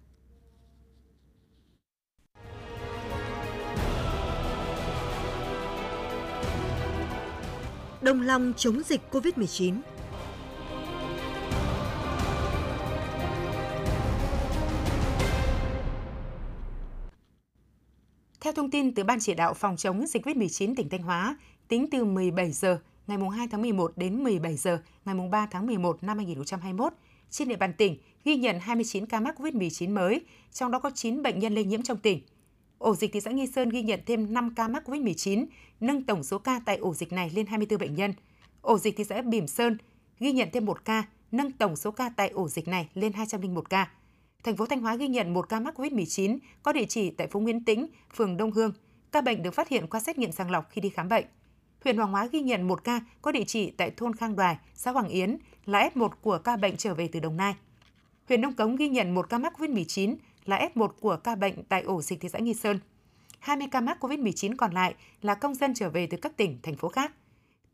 đồng 8.02 8.22
lòng 8.22 8.52
chống 8.56 8.82
dịch 8.86 9.00
COVID-19. 9.10 9.80
Theo 18.40 18.52
thông 18.52 18.70
tin 18.70 18.94
từ 18.94 19.04
Ban 19.04 19.20
chỉ 19.20 19.34
đạo 19.34 19.54
phòng 19.54 19.76
chống 19.76 20.06
dịch 20.06 20.26
COVID-19 20.26 20.74
tỉnh 20.74 20.88
Thanh 20.88 21.02
Hóa, 21.02 21.36
tính 21.68 21.86
từ 21.90 22.04
17 22.04 22.52
giờ 22.52 22.78
ngày 23.06 23.18
2 23.36 23.48
tháng 23.50 23.62
11 23.62 23.92
đến 23.96 24.24
17 24.24 24.56
giờ 24.56 24.82
ngày 25.04 25.14
3 25.30 25.46
tháng 25.50 25.66
11 25.66 26.02
năm 26.02 26.18
2021, 26.18 26.92
trên 27.30 27.48
địa 27.48 27.56
bàn 27.56 27.72
tỉnh 27.72 27.96
ghi 28.24 28.36
nhận 28.36 28.58
29 28.60 29.06
ca 29.06 29.20
mắc 29.20 29.40
COVID-19 29.40 29.94
mới, 29.94 30.20
trong 30.52 30.70
đó 30.70 30.78
có 30.78 30.90
9 30.94 31.22
bệnh 31.22 31.38
nhân 31.38 31.54
lây 31.54 31.64
nhiễm 31.64 31.82
trong 31.82 31.98
tỉnh. 31.98 32.20
Ổ 32.78 32.94
dịch 32.94 33.12
thị 33.12 33.20
xã 33.20 33.30
Nghi 33.30 33.46
Sơn 33.46 33.68
ghi 33.68 33.82
nhận 33.82 34.00
thêm 34.06 34.34
5 34.34 34.54
ca 34.54 34.68
mắc 34.68 34.88
COVID-19, 34.88 35.46
nâng 35.80 36.02
tổng 36.02 36.24
số 36.24 36.38
ca 36.38 36.60
tại 36.66 36.76
ổ 36.76 36.94
dịch 36.94 37.12
này 37.12 37.30
lên 37.34 37.46
24 37.46 37.78
bệnh 37.78 37.94
nhân. 37.94 38.14
Ổ 38.60 38.78
dịch 38.78 38.96
thị 38.96 39.04
xã 39.04 39.22
Bỉm 39.22 39.46
Sơn 39.46 39.76
ghi 40.20 40.32
nhận 40.32 40.48
thêm 40.52 40.64
1 40.64 40.84
ca, 40.84 41.04
nâng 41.32 41.52
tổng 41.52 41.76
số 41.76 41.90
ca 41.90 42.10
tại 42.16 42.28
ổ 42.28 42.48
dịch 42.48 42.68
này 42.68 42.88
lên 42.94 43.12
201 43.12 43.70
ca. 43.70 43.90
Thành 44.44 44.56
phố 44.56 44.66
Thanh 44.66 44.80
Hóa 44.80 44.96
ghi 44.96 45.08
nhận 45.08 45.34
một 45.34 45.48
ca 45.48 45.60
mắc 45.60 45.80
COVID-19 45.80 46.38
có 46.62 46.72
địa 46.72 46.84
chỉ 46.88 47.10
tại 47.10 47.26
phố 47.26 47.40
Nguyễn 47.40 47.64
Tĩnh, 47.64 47.86
phường 48.14 48.36
Đông 48.36 48.52
Hương. 48.52 48.72
Ca 49.12 49.20
bệnh 49.20 49.42
được 49.42 49.54
phát 49.54 49.68
hiện 49.68 49.86
qua 49.86 50.00
xét 50.00 50.18
nghiệm 50.18 50.32
sàng 50.32 50.50
lọc 50.50 50.70
khi 50.70 50.80
đi 50.80 50.88
khám 50.88 51.08
bệnh. 51.08 51.24
Huyện 51.84 51.96
Hoàng 51.96 52.10
Hóa 52.10 52.26
ghi 52.26 52.40
nhận 52.40 52.68
một 52.68 52.84
ca 52.84 53.00
có 53.22 53.32
địa 53.32 53.44
chỉ 53.46 53.70
tại 53.70 53.90
thôn 53.90 54.14
Khang 54.14 54.36
Đoài, 54.36 54.56
xã 54.74 54.90
Hoàng 54.90 55.08
Yến, 55.08 55.36
là 55.66 55.90
F1 55.94 56.08
của 56.20 56.38
ca 56.38 56.56
bệnh 56.56 56.76
trở 56.76 56.94
về 56.94 57.08
từ 57.08 57.20
Đồng 57.20 57.36
Nai. 57.36 57.54
Huyện 58.28 58.40
Nông 58.40 58.52
Cống 58.52 58.76
ghi 58.76 58.88
nhận 58.88 59.14
một 59.14 59.28
ca 59.28 59.38
mắc 59.38 59.52
COVID-19 59.58 60.16
là 60.44 60.68
F1 60.74 60.88
của 61.00 61.16
ca 61.16 61.34
bệnh 61.34 61.64
tại 61.64 61.82
ổ 61.82 62.02
dịch 62.02 62.20
thị 62.20 62.28
xã 62.28 62.38
Nghi 62.38 62.54
Sơn. 62.54 62.78
20 63.38 63.68
ca 63.70 63.80
mắc 63.80 64.04
COVID-19 64.04 64.56
còn 64.56 64.72
lại 64.72 64.94
là 65.22 65.34
công 65.34 65.54
dân 65.54 65.74
trở 65.74 65.90
về 65.90 66.06
từ 66.06 66.16
các 66.16 66.36
tỉnh, 66.36 66.58
thành 66.62 66.76
phố 66.76 66.88
khác. 66.88 67.12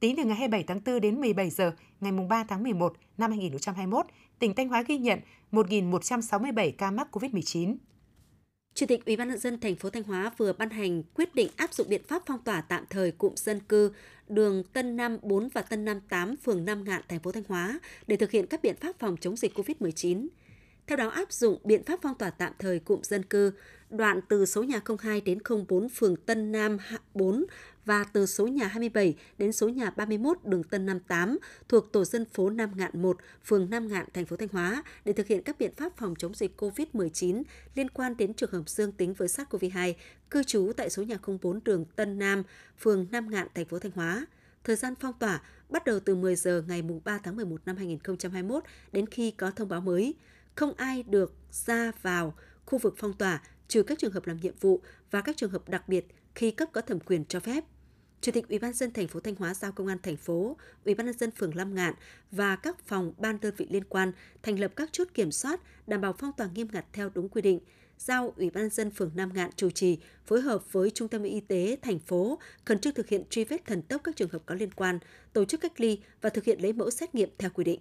Tính 0.01 0.17
từ 0.17 0.25
ngày 0.25 0.37
27 0.37 0.63
tháng 0.63 0.81
4 0.87 1.01
đến 1.01 1.21
17 1.21 1.51
giờ 1.51 1.73
ngày 2.01 2.13
3 2.13 2.45
tháng 2.45 2.63
11 2.63 2.97
năm 3.19 3.31
2021, 3.31 4.07
tỉnh 4.39 4.55
Thanh 4.55 4.69
Hóa 4.69 4.83
ghi 4.83 4.99
nhận 4.99 5.21
1.167 5.53 6.73
ca 6.79 6.91
mắc 6.91 7.09
COVID-19. 7.13 7.77
Chủ 8.75 8.87
tịch 8.87 9.05
Ủy 9.07 9.17
ban 9.17 9.29
nhân 9.29 9.39
dân 9.39 9.61
thành 9.61 9.77
phố 9.77 9.91
Thanh 9.91 10.03
Hóa 10.03 10.33
vừa 10.37 10.53
ban 10.53 10.71
hành 10.71 11.03
quyết 11.03 11.35
định 11.35 11.49
áp 11.57 11.75
dụng 11.75 11.89
biện 11.89 12.03
pháp 12.09 12.23
phong 12.27 12.45
tỏa 12.45 12.61
tạm 12.61 12.85
thời 12.91 13.11
cụm 13.11 13.35
dân 13.37 13.61
cư 13.61 13.93
đường 14.29 14.63
Tân 14.73 14.97
Nam 14.97 15.19
4 15.23 15.49
và 15.49 15.63
Tân 15.63 15.85
Nam 15.85 16.01
8, 16.09 16.37
phường 16.37 16.65
Nam 16.65 16.85
Ngạn, 16.85 17.03
thành 17.09 17.21
phố 17.21 17.33
Thanh 17.33 17.43
Hóa 17.49 17.81
để 18.07 18.17
thực 18.17 18.31
hiện 18.31 18.47
các 18.47 18.63
biện 18.63 18.77
pháp 18.81 18.99
phòng 18.99 19.17
chống 19.21 19.37
dịch 19.37 19.59
COVID-19. 19.59 20.29
Theo 20.87 20.97
đó 20.97 21.09
áp 21.09 21.33
dụng 21.33 21.59
biện 21.65 21.85
pháp 21.85 22.01
phong 22.03 22.15
tỏa 22.15 22.31
tạm 22.31 22.53
thời 22.59 22.79
cụm 22.79 23.01
dân 23.03 23.23
cư 23.23 23.53
đoạn 23.91 24.21
từ 24.29 24.47
số 24.47 24.63
nhà 24.63 24.81
02 24.99 25.21
đến 25.21 25.39
04 25.69 25.89
phường 25.89 26.17
Tân 26.17 26.53
Nam 26.53 26.79
4 27.15 27.45
và 27.87 28.05
từ 28.05 28.27
số 28.27 28.47
nhà 28.47 28.67
27 28.67 29.15
đến 29.39 29.53
số 29.53 29.69
nhà 29.69 29.91
31 29.91 30.39
đường 30.45 30.63
Tân 30.63 30.87
58 30.87 31.39
thuộc 31.69 31.93
tổ 31.93 32.05
dân 32.05 32.25
phố 32.25 32.51
Nam 32.51 32.71
Ngạn 32.77 33.03
1, 33.03 33.17
phường 33.45 33.71
Nam 33.71 33.89
Ngạn, 33.89 34.07
thành 34.15 34.27
phố 34.27 34.37
Thanh 34.37 34.49
Hóa 34.49 34.83
để 35.05 35.13
thực 35.13 35.27
hiện 35.27 35.43
các 35.43 35.59
biện 35.59 35.73
pháp 35.77 35.97
phòng 35.97 36.15
chống 36.19 36.35
dịch 36.35 36.61
COVID-19 36.63 37.43
liên 37.75 37.91
quan 37.91 38.17
đến 38.17 38.35
trường 38.35 38.51
hợp 38.51 38.69
dương 38.69 38.93
tính 38.93 39.15
với 39.15 39.29
SARS-CoV-2 39.29 39.95
cư 40.31 40.43
trú 40.43 40.73
tại 40.77 40.91
số 40.91 41.03
nhà 41.03 41.19
04 41.43 41.61
đường 41.65 41.85
Tân 41.97 42.19
Nam, 42.19 42.43
phường 42.79 43.07
Nam 43.11 43.31
Ngạn, 43.31 43.49
thành 43.55 43.65
phố 43.65 43.79
Thanh 43.79 43.93
Hóa. 43.93 44.27
Thời 44.65 44.77
gian 44.77 44.95
phong 45.01 45.19
tỏa 45.19 45.43
bắt 45.69 45.85
đầu 45.85 46.01
từ 46.01 46.15
10 46.15 46.37
giờ 46.37 46.65
ngày 46.69 46.83
3 47.05 47.19
tháng 47.19 47.37
11 47.37 47.61
năm 47.67 47.77
2021 47.77 48.65
đến 48.93 49.07
khi 49.07 49.31
có 49.31 49.51
thông 49.51 49.69
báo 49.69 49.81
mới. 49.81 50.15
Không 50.55 50.75
ai 50.77 51.03
được 51.03 51.35
ra 51.51 51.93
vào 52.03 52.35
khu 52.67 52.79
vực 52.79 52.95
phong 52.99 53.13
tỏa 53.13 53.43
trừ 53.69 53.83
các 53.83 53.99
trường 53.99 54.13
hợp 54.13 54.27
làm 54.27 54.37
nhiệm 54.37 54.55
vụ 54.61 54.83
và 55.11 55.21
các 55.21 55.37
trường 55.37 55.51
hợp 55.51 55.69
đặc 55.69 55.89
biệt 55.89 56.07
khi 56.35 56.51
cấp 56.51 56.69
có 56.73 56.81
thẩm 56.81 57.01
quyền 57.01 57.25
cho 57.25 57.41
phép. 57.41 57.65
Chủ 58.21 58.33
tịch 58.33 58.49
Ủy 58.49 58.59
ban 58.59 58.73
dân 58.73 58.93
thành 58.93 59.09
phố 59.09 59.21
Thanh 59.21 59.35
Hóa 59.35 59.55
giao 59.55 59.73
công 59.73 59.87
an 59.87 59.99
thành 60.03 60.17
phố, 60.17 60.57
Ủy 60.85 60.95
ban 60.95 61.07
nhân 61.07 61.19
dân 61.19 61.31
phường 61.31 61.55
Lam 61.55 61.75
Ngạn 61.75 61.95
và 62.31 62.57
các 62.57 62.81
phòng 62.87 63.13
ban 63.19 63.41
đơn 63.41 63.55
vị 63.57 63.67
liên 63.71 63.85
quan 63.85 64.13
thành 64.43 64.59
lập 64.59 64.73
các 64.77 64.89
chốt 64.93 65.09
kiểm 65.15 65.33
soát 65.33 65.61
đảm 65.87 66.01
bảo 66.01 66.13
phong 66.13 66.33
tỏa 66.37 66.49
nghiêm 66.55 66.69
ngặt 66.73 66.87
theo 66.93 67.11
đúng 67.15 67.29
quy 67.29 67.43
định. 67.43 67.61
Giao 67.99 68.33
Ủy 68.37 68.51
ban 68.51 68.71
dân 68.71 68.91
phường 68.91 69.11
Nam 69.15 69.33
Ngạn 69.35 69.51
chủ 69.57 69.71
trì 69.71 69.99
phối 70.27 70.41
hợp 70.41 70.73
với 70.73 70.91
Trung 70.91 71.09
tâm 71.09 71.23
Y 71.23 71.41
tế 71.41 71.77
thành 71.83 71.99
phố 71.99 72.39
khẩn 72.65 72.79
trương 72.79 72.95
thực 72.95 73.09
hiện 73.09 73.23
truy 73.31 73.45
vết 73.45 73.65
thần 73.67 73.83
tốc 73.83 74.01
các 74.05 74.17
trường 74.17 74.29
hợp 74.29 74.43
có 74.47 74.55
liên 74.55 74.71
quan, 74.73 74.99
tổ 75.33 75.45
chức 75.45 75.61
cách 75.61 75.81
ly 75.81 76.01
và 76.21 76.31
thực 76.31 76.45
hiện 76.45 76.63
lấy 76.63 76.73
mẫu 76.73 76.91
xét 76.91 77.15
nghiệm 77.15 77.29
theo 77.39 77.51
quy 77.51 77.65
định. 77.65 77.81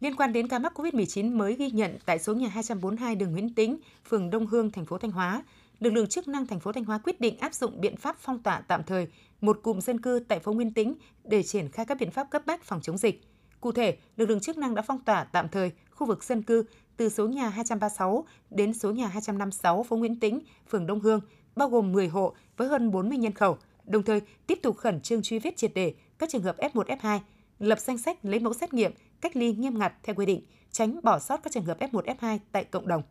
Liên 0.00 0.16
quan 0.16 0.32
đến 0.32 0.48
ca 0.48 0.58
mắc 0.58 0.72
COVID-19 0.80 1.36
mới 1.36 1.54
ghi 1.54 1.70
nhận 1.70 1.98
tại 2.06 2.18
số 2.18 2.34
nhà 2.34 2.48
242 2.48 3.16
đường 3.16 3.32
Nguyễn 3.32 3.54
Tĩnh, 3.54 3.78
phường 4.08 4.30
Đông 4.30 4.46
Hương, 4.46 4.70
thành 4.70 4.86
phố 4.86 4.98
Thanh 4.98 5.10
Hóa, 5.10 5.42
lực 5.80 5.92
lượng 5.92 6.06
chức 6.06 6.28
năng 6.28 6.46
thành 6.46 6.60
phố 6.60 6.72
Thanh 6.72 6.84
Hóa 6.84 6.98
quyết 6.98 7.20
định 7.20 7.38
áp 7.38 7.54
dụng 7.54 7.80
biện 7.80 7.96
pháp 7.96 8.16
phong 8.20 8.38
tỏa 8.38 8.60
tạm 8.60 8.82
thời 8.84 9.06
một 9.40 9.60
cụm 9.62 9.80
dân 9.80 10.00
cư 10.00 10.24
tại 10.28 10.38
phố 10.38 10.52
Nguyên 10.52 10.74
Tĩnh 10.74 10.94
để 11.24 11.42
triển 11.42 11.68
khai 11.68 11.86
các 11.86 11.98
biện 12.00 12.10
pháp 12.10 12.30
cấp 12.30 12.42
bách 12.46 12.64
phòng 12.64 12.80
chống 12.82 12.98
dịch. 12.98 13.22
Cụ 13.60 13.72
thể, 13.72 13.96
lực 14.16 14.28
lượng 14.28 14.40
chức 14.40 14.58
năng 14.58 14.74
đã 14.74 14.82
phong 14.82 15.04
tỏa 15.04 15.24
tạm 15.24 15.48
thời 15.48 15.72
khu 15.90 16.06
vực 16.06 16.24
dân 16.24 16.42
cư 16.42 16.64
từ 16.96 17.08
số 17.08 17.28
nhà 17.28 17.48
236 17.48 18.24
đến 18.50 18.74
số 18.74 18.90
nhà 18.90 19.06
256 19.06 19.82
phố 19.82 19.96
Nguyễn 19.96 20.20
Tĩnh, 20.20 20.40
phường 20.70 20.86
Đông 20.86 21.00
Hương, 21.00 21.20
bao 21.56 21.68
gồm 21.68 21.92
10 21.92 22.08
hộ 22.08 22.34
với 22.56 22.68
hơn 22.68 22.90
40 22.90 23.18
nhân 23.18 23.32
khẩu, 23.32 23.58
đồng 23.84 24.02
thời 24.02 24.20
tiếp 24.46 24.58
tục 24.62 24.76
khẩn 24.76 25.00
trương 25.00 25.22
truy 25.22 25.38
vết 25.38 25.56
triệt 25.56 25.70
để 25.74 25.94
các 26.18 26.28
trường 26.30 26.42
hợp 26.42 26.56
F1, 26.58 26.84
F2, 26.84 27.18
lập 27.58 27.80
danh 27.80 27.98
sách 27.98 28.24
lấy 28.24 28.40
mẫu 28.40 28.52
xét 28.52 28.74
nghiệm, 28.74 28.92
cách 29.20 29.36
ly 29.36 29.52
nghiêm 29.52 29.78
ngặt 29.78 29.92
theo 30.02 30.14
quy 30.14 30.26
định, 30.26 30.46
tránh 30.70 31.00
bỏ 31.02 31.18
sót 31.18 31.36
các 31.42 31.52
trường 31.52 31.64
hợp 31.64 31.78
F1, 31.80 32.02
F2 32.02 32.38
tại 32.52 32.64
cộng 32.64 32.88
đồng. 32.88 33.02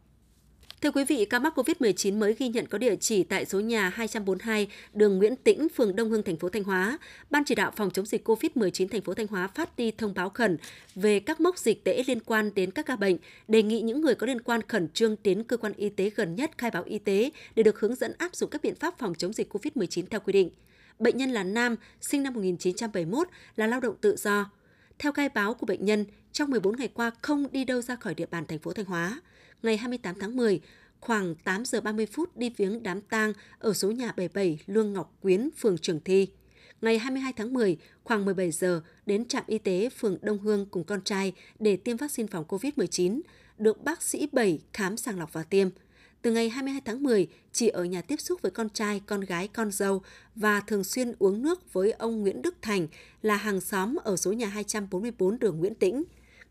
Thưa 0.84 0.92
quý 0.92 1.04
vị, 1.04 1.26
ca 1.26 1.40
mắc 1.40 1.60
COVID-19 1.60 2.18
mới 2.18 2.34
ghi 2.34 2.48
nhận 2.48 2.68
có 2.68 2.78
địa 2.78 2.96
chỉ 2.96 3.24
tại 3.24 3.46
số 3.46 3.60
nhà 3.60 3.90
242, 3.90 4.68
đường 4.94 5.18
Nguyễn 5.18 5.36
Tĩnh, 5.36 5.68
phường 5.70 5.96
Đông 5.96 6.10
Hưng, 6.10 6.24
thành 6.24 6.38
phố 6.38 6.50
Thanh 6.50 6.64
Hóa. 6.64 6.98
Ban 7.30 7.44
chỉ 7.46 7.56
đạo 7.56 7.72
phòng 7.76 7.92
chống 7.92 8.06
dịch 8.06 8.30
COVID-19 8.30 8.88
thành 8.88 9.02
phố 9.02 9.14
Thanh 9.14 9.28
Hóa 9.28 9.48
phát 9.48 9.78
đi 9.78 9.92
thông 9.92 10.14
báo 10.14 10.30
khẩn 10.30 10.58
về 10.96 11.20
các 11.20 11.42
mốc 11.42 11.58
dịch 11.58 11.84
tễ 11.84 12.04
liên 12.08 12.20
quan 12.20 12.52
đến 12.56 12.72
các 12.72 12.86
ca 12.86 12.96
bệnh, 12.96 13.18
đề 13.48 13.64
nghị 13.64 13.82
những 13.82 14.02
người 14.02 14.16
có 14.16 14.28
liên 14.28 14.42
quan 14.42 14.62
khẩn 14.68 14.88
trương 14.90 15.16
đến 15.24 15.44
cơ 15.44 15.58
quan 15.58 15.74
y 15.74 15.90
tế 15.90 16.10
gần 16.16 16.36
nhất 16.36 16.52
khai 16.58 16.72
báo 16.72 16.84
y 16.84 17.00
tế 17.00 17.32
để 17.56 17.64
được 17.64 17.80
hướng 17.80 17.96
dẫn 17.96 18.14
áp 18.18 18.36
dụng 18.36 18.50
các 18.50 18.62
biện 18.62 18.76
pháp 18.76 18.98
phòng 18.98 19.16
chống 19.16 19.34
dịch 19.34 19.54
COVID-19 19.54 20.04
theo 20.10 20.20
quy 20.20 20.34
định. 20.34 20.50
Bệnh 21.00 21.18
nhân 21.18 21.30
là 21.30 21.44
nam, 21.44 21.76
sinh 22.02 22.24
năm 22.24 22.34
1971, 22.34 23.28
là 23.56 23.68
lao 23.68 23.80
động 23.80 23.96
tự 24.02 24.16
do. 24.16 24.52
Theo 25.00 25.12
khai 25.12 25.30
báo 25.30 25.54
của 25.54 25.66
bệnh 25.66 25.86
nhân, 25.86 26.06
trong 26.32 26.50
14 26.50 26.78
ngày 26.78 26.90
qua 26.94 27.12
không 27.22 27.48
đi 27.52 27.66
đâu 27.66 27.82
ra 27.82 27.96
khỏi 27.96 28.14
địa 28.14 28.28
bàn 28.32 28.46
thành 28.48 28.60
phố 28.60 28.74
Thanh 28.74 28.86
Hóa 28.86 29.20
ngày 29.64 29.78
28 29.78 30.16
tháng 30.20 30.36
10, 30.36 30.62
khoảng 31.00 31.36
8 31.36 31.66
giờ 31.66 31.82
30 31.82 32.06
phút 32.06 32.38
đi 32.38 32.50
viếng 32.58 32.84
đám 32.84 33.02
tang 33.02 33.34
ở 33.60 33.74
số 33.74 33.92
nhà 33.92 34.08
77 34.18 34.60
Lương 34.68 34.94
Ngọc 34.94 35.18
Quyến, 35.22 35.50
phường 35.58 35.78
Trường 35.78 36.00
Thi. 36.00 36.28
Ngày 36.82 37.00
22 37.00 37.34
tháng 37.34 37.54
10, 37.54 37.78
khoảng 38.04 38.26
17 38.26 38.52
giờ 38.52 38.82
đến 39.06 39.26
trạm 39.26 39.44
y 39.48 39.58
tế 39.58 39.90
phường 39.90 40.18
Đông 40.22 40.40
Hương 40.40 40.66
cùng 40.66 40.84
con 40.84 41.02
trai 41.02 41.34
để 41.60 41.76
tiêm 41.76 41.98
vaccine 41.98 42.28
phòng 42.32 42.46
COVID-19, 42.48 43.22
được 43.58 43.84
bác 43.84 44.02
sĩ 44.02 44.28
7 44.32 44.60
khám 44.74 44.98
sàng 44.98 45.20
lọc 45.20 45.34
và 45.34 45.44
tiêm. 45.44 45.70
Từ 46.22 46.32
ngày 46.32 46.50
22 46.50 46.82
tháng 46.86 47.04
10, 47.04 47.28
chị 47.52 47.68
ở 47.68 47.84
nhà 47.84 48.02
tiếp 48.02 48.22
xúc 48.22 48.42
với 48.42 48.52
con 48.52 48.70
trai, 48.70 49.02
con 49.06 49.22
gái, 49.22 49.48
con 49.48 49.72
dâu 49.72 50.02
và 50.36 50.60
thường 50.60 50.84
xuyên 50.84 51.14
uống 51.20 51.42
nước 51.42 51.74
với 51.74 51.92
ông 51.92 52.22
Nguyễn 52.22 52.42
Đức 52.42 52.56
Thành 52.62 52.88
là 53.22 53.36
hàng 53.36 53.62
xóm 53.62 53.96
ở 54.04 54.16
số 54.16 54.34
nhà 54.34 54.48
244 54.48 55.40
đường 55.40 55.60
Nguyễn 55.60 55.76
Tĩnh. 55.76 56.04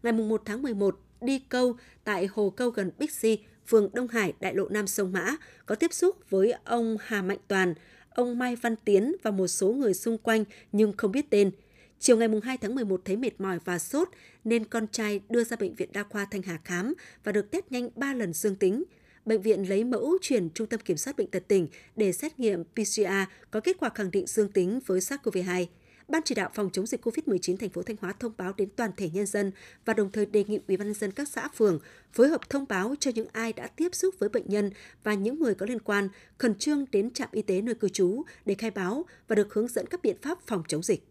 Ngày 0.03 0.13
1 0.13 0.43
tháng 0.45 0.63
11, 0.63 1.01
đi 1.23 1.39
câu 1.49 1.77
tại 2.05 2.27
hồ 2.27 2.51
câu 2.51 2.71
gần 2.71 2.91
Bixi, 2.99 3.39
phường 3.67 3.91
Đông 3.95 4.09
Hải, 4.09 4.33
đại 4.41 4.55
lộ 4.55 4.69
Nam 4.69 4.87
Sông 4.87 5.13
Mã, 5.13 5.37
có 5.67 5.75
tiếp 5.75 5.93
xúc 5.93 6.17
với 6.31 6.55
ông 6.65 6.97
Hà 7.01 7.23
Mạnh 7.23 7.39
Toàn, 7.49 7.75
ông 8.11 8.39
Mai 8.39 8.57
Văn 8.57 8.77
Tiến 8.85 9.15
và 9.23 9.31
một 9.31 9.47
số 9.47 9.73
người 9.73 9.95
xung 9.95 10.19
quanh 10.19 10.45
nhưng 10.73 10.93
không 10.97 11.13
biết 11.13 11.31
tên. 11.31 11.51
Chiều 11.99 12.17
ngày 12.17 12.29
2 12.43 12.59
tháng 12.59 12.75
11 12.75 13.01
thấy 13.05 13.17
mệt 13.17 13.41
mỏi 13.41 13.59
và 13.65 13.79
sốt 13.79 14.09
nên 14.45 14.65
con 14.65 14.87
trai 14.87 15.21
đưa 15.29 15.45
ra 15.45 15.57
bệnh 15.57 15.75
viện 15.75 15.89
đa 15.93 16.03
khoa 16.03 16.25
Thanh 16.25 16.43
Hà 16.43 16.59
khám 16.65 16.95
và 17.25 17.33
được 17.33 17.51
test 17.51 17.65
nhanh 17.71 17.89
3 17.97 18.15
lần 18.15 18.33
dương 18.33 18.57
tính. 18.57 18.85
Bệnh 19.25 19.43
viện 19.43 19.69
lấy 19.69 19.85
mẫu 19.85 20.19
chuyển 20.21 20.51
Trung 20.51 20.67
tâm 20.67 20.81
Kiểm 20.81 20.97
soát 20.97 21.17
Bệnh 21.17 21.31
tật 21.31 21.49
tỉnh 21.49 21.69
để 21.97 22.13
xét 22.13 22.41
nghiệm 22.41 22.65
PCR 22.65 23.13
có 23.51 23.61
kết 23.61 23.77
quả 23.81 23.91
khẳng 23.95 24.11
định 24.11 24.27
dương 24.27 24.53
tính 24.53 24.81
với 24.87 25.01
SARS-CoV-2. 25.01 25.67
Ban 26.13 26.23
chỉ 26.25 26.35
đạo 26.35 26.51
phòng 26.55 26.71
chống 26.73 26.87
dịch 26.87 27.07
COVID-19 27.07 27.57
thành 27.57 27.71
phố 27.71 27.83
Thanh 27.83 27.97
Hóa 28.01 28.13
thông 28.21 28.33
báo 28.37 28.53
đến 28.57 28.69
toàn 28.77 28.91
thể 28.97 29.11
nhân 29.11 29.27
dân 29.27 29.53
và 29.85 29.95
đồng 29.95 30.13
thời 30.13 30.27
đề 30.27 30.45
nghị 30.45 30.59
Ủy 30.69 30.77
ban 30.77 30.87
nhân 30.87 30.95
dân 30.95 31.11
các 31.11 31.29
xã 31.29 31.49
phường 31.49 31.79
phối 32.13 32.29
hợp 32.29 32.51
thông 32.51 32.65
báo 32.69 32.95
cho 33.01 33.11
những 33.15 33.27
ai 33.33 33.53
đã 33.53 33.67
tiếp 33.67 33.95
xúc 33.95 34.15
với 34.19 34.29
bệnh 34.29 34.49
nhân 34.49 34.71
và 35.05 35.15
những 35.15 35.39
người 35.39 35.55
có 35.55 35.67
liên 35.67 35.81
quan 35.81 36.09
khẩn 36.39 36.55
trương 36.55 36.85
đến 36.93 37.11
trạm 37.11 37.29
y 37.33 37.43
tế 37.43 37.63
nơi 37.63 37.75
cư 37.75 37.89
trú 37.89 38.23
để 38.45 38.55
khai 38.55 38.71
báo 38.71 39.05
và 39.29 39.37
được 39.37 39.55
hướng 39.55 39.69
dẫn 39.69 39.87
các 39.87 40.03
biện 40.03 40.17
pháp 40.23 40.39
phòng 40.47 40.63
chống 40.69 40.83
dịch. 40.83 41.07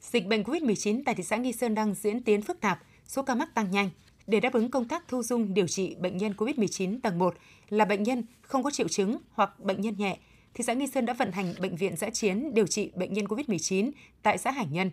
Dịch 0.00 0.26
bệnh 0.26 0.42
COVID-19 0.42 1.02
tại 1.06 1.14
thị 1.14 1.22
xã 1.22 1.36
Nghi 1.36 1.52
Sơn 1.52 1.74
đang 1.74 1.94
diễn 1.94 2.22
tiến 2.22 2.42
phức 2.42 2.60
tạp, 2.60 2.82
số 3.06 3.22
ca 3.22 3.34
mắc 3.34 3.54
tăng 3.54 3.70
nhanh. 3.70 3.90
Để 4.26 4.40
đáp 4.40 4.52
ứng 4.52 4.70
công 4.70 4.88
tác 4.88 5.08
thu 5.08 5.22
dung 5.22 5.54
điều 5.54 5.66
trị 5.66 5.94
bệnh 5.94 6.16
nhân 6.16 6.32
COVID-19 6.32 7.00
tầng 7.02 7.18
1 7.18 7.34
là 7.68 7.84
bệnh 7.84 8.02
nhân 8.02 8.24
không 8.42 8.62
có 8.62 8.70
triệu 8.70 8.88
chứng 8.88 9.18
hoặc 9.30 9.60
bệnh 9.60 9.80
nhân 9.80 9.94
nhẹ– 9.98 10.18
thị 10.54 10.64
xã 10.64 10.72
Nghi 10.72 10.86
Sơn 10.86 11.06
đã 11.06 11.12
vận 11.12 11.32
hành 11.32 11.54
bệnh 11.60 11.76
viện 11.76 11.96
giã 11.96 12.10
chiến 12.10 12.54
điều 12.54 12.66
trị 12.66 12.90
bệnh 12.94 13.12
nhân 13.12 13.24
COVID-19 13.24 13.90
tại 14.22 14.38
xã 14.38 14.50
Hải 14.50 14.66
Nhân. 14.66 14.90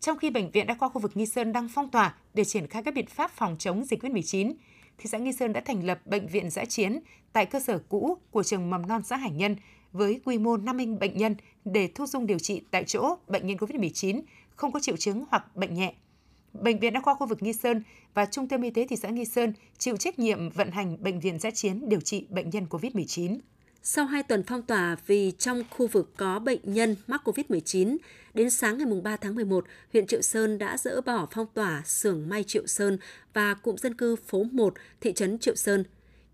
Trong 0.00 0.18
khi 0.18 0.30
bệnh 0.30 0.50
viện 0.50 0.66
đa 0.66 0.74
khoa 0.74 0.88
khu 0.88 1.00
vực 1.00 1.16
Nghi 1.16 1.26
Sơn 1.26 1.52
đang 1.52 1.68
phong 1.74 1.90
tỏa 1.90 2.14
để 2.34 2.44
triển 2.44 2.66
khai 2.66 2.82
các 2.82 2.94
biện 2.94 3.06
pháp 3.06 3.30
phòng 3.30 3.56
chống 3.58 3.84
dịch 3.84 4.02
COVID-19, 4.02 4.52
thị 4.98 5.06
xã 5.06 5.18
Nghi 5.18 5.32
Sơn 5.32 5.52
đã 5.52 5.60
thành 5.60 5.84
lập 5.84 6.06
bệnh 6.06 6.26
viện 6.26 6.50
giã 6.50 6.64
chiến 6.64 7.00
tại 7.32 7.46
cơ 7.46 7.60
sở 7.60 7.78
cũ 7.88 8.16
của 8.30 8.42
trường 8.42 8.70
mầm 8.70 8.88
non 8.88 9.02
xã 9.04 9.16
Hải 9.16 9.30
Nhân 9.30 9.56
với 9.92 10.20
quy 10.24 10.38
mô 10.38 10.56
50 10.56 10.86
bệnh 10.86 11.16
nhân 11.16 11.36
để 11.64 11.88
thu 11.94 12.06
dung 12.06 12.26
điều 12.26 12.38
trị 12.38 12.62
tại 12.70 12.84
chỗ 12.84 13.16
bệnh 13.28 13.46
nhân 13.46 13.56
COVID-19 13.56 14.22
không 14.56 14.72
có 14.72 14.80
triệu 14.80 14.96
chứng 14.96 15.24
hoặc 15.30 15.56
bệnh 15.56 15.74
nhẹ. 15.74 15.94
Bệnh 16.52 16.78
viện 16.78 16.92
đa 16.92 17.00
khoa 17.00 17.14
khu 17.14 17.26
vực 17.26 17.42
Nghi 17.42 17.52
Sơn 17.52 17.82
và 18.14 18.26
Trung 18.26 18.48
tâm 18.48 18.62
Y 18.62 18.70
tế 18.70 18.86
thị 18.86 18.96
xã 18.96 19.08
Nghi 19.08 19.24
Sơn 19.24 19.52
chịu 19.78 19.96
trách 19.96 20.18
nhiệm 20.18 20.50
vận 20.50 20.70
hành 20.70 21.02
bệnh 21.02 21.20
viện 21.20 21.38
giã 21.38 21.50
chiến 21.50 21.88
điều 21.88 22.00
trị 22.00 22.26
bệnh 22.30 22.50
nhân 22.50 22.66
COVID-19. 22.70 23.38
Sau 23.82 24.06
2 24.06 24.22
tuần 24.22 24.42
phong 24.42 24.62
tỏa 24.62 24.96
vì 25.06 25.32
trong 25.38 25.62
khu 25.70 25.86
vực 25.86 26.12
có 26.16 26.38
bệnh 26.38 26.60
nhân 26.64 26.96
mắc 27.06 27.22
COVID-19, 27.24 27.96
đến 28.34 28.50
sáng 28.50 28.78
ngày 28.78 29.00
3 29.02 29.16
tháng 29.16 29.34
11, 29.34 29.64
huyện 29.92 30.06
Triệu 30.06 30.22
Sơn 30.22 30.58
đã 30.58 30.76
dỡ 30.76 31.00
bỏ 31.00 31.28
phong 31.30 31.46
tỏa 31.54 31.82
xưởng 31.84 32.28
may 32.28 32.44
Triệu 32.44 32.66
Sơn 32.66 32.98
và 33.34 33.54
cụm 33.54 33.76
dân 33.76 33.94
cư 33.94 34.16
phố 34.16 34.44
1, 34.52 34.74
thị 35.00 35.12
trấn 35.12 35.38
Triệu 35.38 35.54
Sơn. 35.54 35.84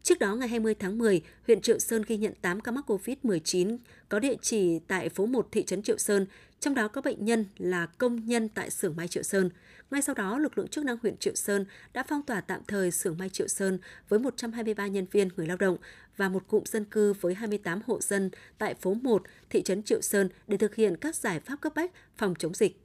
Trước 0.02 0.18
đó, 0.18 0.34
ngày 0.34 0.48
20 0.48 0.74
tháng 0.74 0.98
10, 0.98 1.22
huyện 1.46 1.60
Triệu 1.60 1.78
Sơn 1.78 2.02
ghi 2.06 2.16
nhận 2.16 2.32
8 2.42 2.60
ca 2.60 2.72
mắc 2.72 2.90
COVID-19 2.90 3.78
có 4.08 4.18
địa 4.18 4.34
chỉ 4.42 4.78
tại 4.78 5.08
phố 5.08 5.26
1 5.26 5.48
thị 5.52 5.64
trấn 5.64 5.82
Triệu 5.82 5.98
Sơn, 5.98 6.26
trong 6.60 6.74
đó 6.74 6.88
có 6.88 7.00
bệnh 7.00 7.24
nhân 7.24 7.44
là 7.58 7.86
công 7.86 8.26
nhân 8.26 8.48
tại 8.48 8.70
xưởng 8.70 8.96
may 8.96 9.08
Triệu 9.08 9.22
Sơn. 9.22 9.50
Ngay 9.90 10.02
sau 10.02 10.14
đó, 10.14 10.38
lực 10.38 10.58
lượng 10.58 10.68
chức 10.68 10.84
năng 10.84 10.96
huyện 11.02 11.16
Triệu 11.16 11.34
Sơn 11.34 11.64
đã 11.92 12.04
phong 12.08 12.22
tỏa 12.22 12.40
tạm 12.40 12.60
thời 12.68 12.90
xưởng 12.90 13.18
may 13.18 13.28
Triệu 13.28 13.48
Sơn 13.48 13.78
với 14.08 14.18
123 14.18 14.86
nhân 14.86 15.06
viên 15.12 15.28
người 15.36 15.46
lao 15.46 15.56
động 15.56 15.76
và 16.16 16.28
một 16.28 16.48
cụm 16.48 16.62
dân 16.64 16.84
cư 16.84 17.12
với 17.12 17.34
28 17.34 17.80
hộ 17.86 18.00
dân 18.00 18.30
tại 18.58 18.74
phố 18.74 18.94
1, 18.94 19.22
thị 19.50 19.62
trấn 19.62 19.82
Triệu 19.82 20.00
Sơn 20.02 20.28
để 20.46 20.56
thực 20.56 20.74
hiện 20.74 20.96
các 20.96 21.14
giải 21.16 21.40
pháp 21.40 21.60
cấp 21.60 21.72
bách 21.74 21.90
phòng 22.16 22.34
chống 22.38 22.54
dịch. 22.54 22.80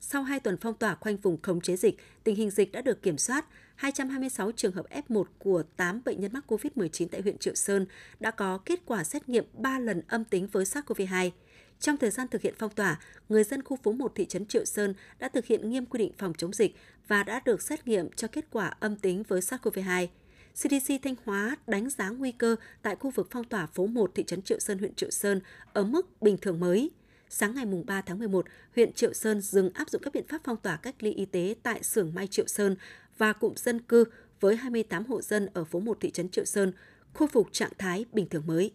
Sau 0.00 0.22
2 0.22 0.40
tuần 0.40 0.56
phong 0.60 0.74
tỏa 0.74 0.94
khoanh 0.94 1.16
vùng 1.16 1.42
khống 1.42 1.60
chế 1.60 1.76
dịch, 1.76 1.96
tình 2.24 2.36
hình 2.36 2.50
dịch 2.50 2.72
đã 2.72 2.82
được 2.82 3.02
kiểm 3.02 3.18
soát. 3.18 3.46
226 3.74 4.52
trường 4.52 4.72
hợp 4.72 4.86
F1 5.08 5.24
của 5.38 5.62
8 5.76 6.00
bệnh 6.04 6.20
nhân 6.20 6.32
mắc 6.32 6.44
COVID-19 6.48 7.08
tại 7.10 7.20
huyện 7.20 7.38
Triệu 7.38 7.54
Sơn 7.54 7.86
đã 8.20 8.30
có 8.30 8.58
kết 8.58 8.80
quả 8.86 9.04
xét 9.04 9.28
nghiệm 9.28 9.44
3 9.52 9.78
lần 9.78 10.02
âm 10.08 10.24
tính 10.24 10.46
với 10.52 10.64
SARS-CoV-2. 10.64 11.30
Trong 11.80 11.96
thời 11.96 12.10
gian 12.10 12.28
thực 12.28 12.42
hiện 12.42 12.54
phong 12.58 12.70
tỏa, 12.70 13.00
người 13.28 13.44
dân 13.44 13.62
khu 13.62 13.76
phố 13.76 13.92
1 13.92 14.12
thị 14.14 14.26
trấn 14.26 14.46
Triệu 14.46 14.64
Sơn 14.64 14.94
đã 15.18 15.28
thực 15.28 15.46
hiện 15.46 15.70
nghiêm 15.70 15.86
quy 15.86 15.98
định 15.98 16.12
phòng 16.18 16.32
chống 16.38 16.52
dịch 16.52 16.76
và 17.08 17.22
đã 17.22 17.40
được 17.44 17.62
xét 17.62 17.88
nghiệm 17.88 18.10
cho 18.10 18.28
kết 18.28 18.44
quả 18.50 18.74
âm 18.80 18.96
tính 18.96 19.22
với 19.28 19.40
SARS-CoV-2. 19.40 20.06
CDC 20.54 20.94
Thanh 21.02 21.14
Hóa 21.24 21.56
đánh 21.66 21.90
giá 21.90 22.08
nguy 22.08 22.32
cơ 22.32 22.56
tại 22.82 22.96
khu 22.96 23.10
vực 23.10 23.28
phong 23.30 23.44
tỏa 23.44 23.66
phố 23.66 23.86
1 23.86 24.10
thị 24.14 24.24
trấn 24.24 24.42
Triệu 24.42 24.58
Sơn, 24.58 24.78
huyện 24.78 24.94
Triệu 24.94 25.10
Sơn 25.10 25.40
ở 25.72 25.84
mức 25.84 26.22
bình 26.22 26.36
thường 26.36 26.60
mới. 26.60 26.90
Sáng 27.28 27.54
ngày 27.54 27.64
3 27.86 28.00
tháng 28.00 28.18
11, 28.18 28.46
huyện 28.74 28.92
Triệu 28.92 29.12
Sơn 29.12 29.40
dừng 29.40 29.70
áp 29.74 29.90
dụng 29.90 30.02
các 30.02 30.14
biện 30.14 30.26
pháp 30.28 30.40
phong 30.44 30.56
tỏa 30.56 30.76
cách 30.76 30.94
ly 31.02 31.12
y 31.12 31.24
tế 31.24 31.54
tại 31.62 31.82
xưởng 31.82 32.14
may 32.14 32.26
Triệu 32.26 32.46
Sơn 32.46 32.76
và 33.18 33.32
cụm 33.32 33.54
dân 33.56 33.80
cư 33.80 34.04
với 34.40 34.56
28 34.56 35.04
hộ 35.04 35.22
dân 35.22 35.48
ở 35.54 35.64
phố 35.64 35.80
1 35.80 35.98
thị 36.00 36.10
trấn 36.10 36.28
Triệu 36.28 36.44
Sơn, 36.44 36.72
khôi 37.14 37.28
phục 37.28 37.48
trạng 37.52 37.72
thái 37.78 38.04
bình 38.12 38.28
thường 38.28 38.46
mới. 38.46 38.70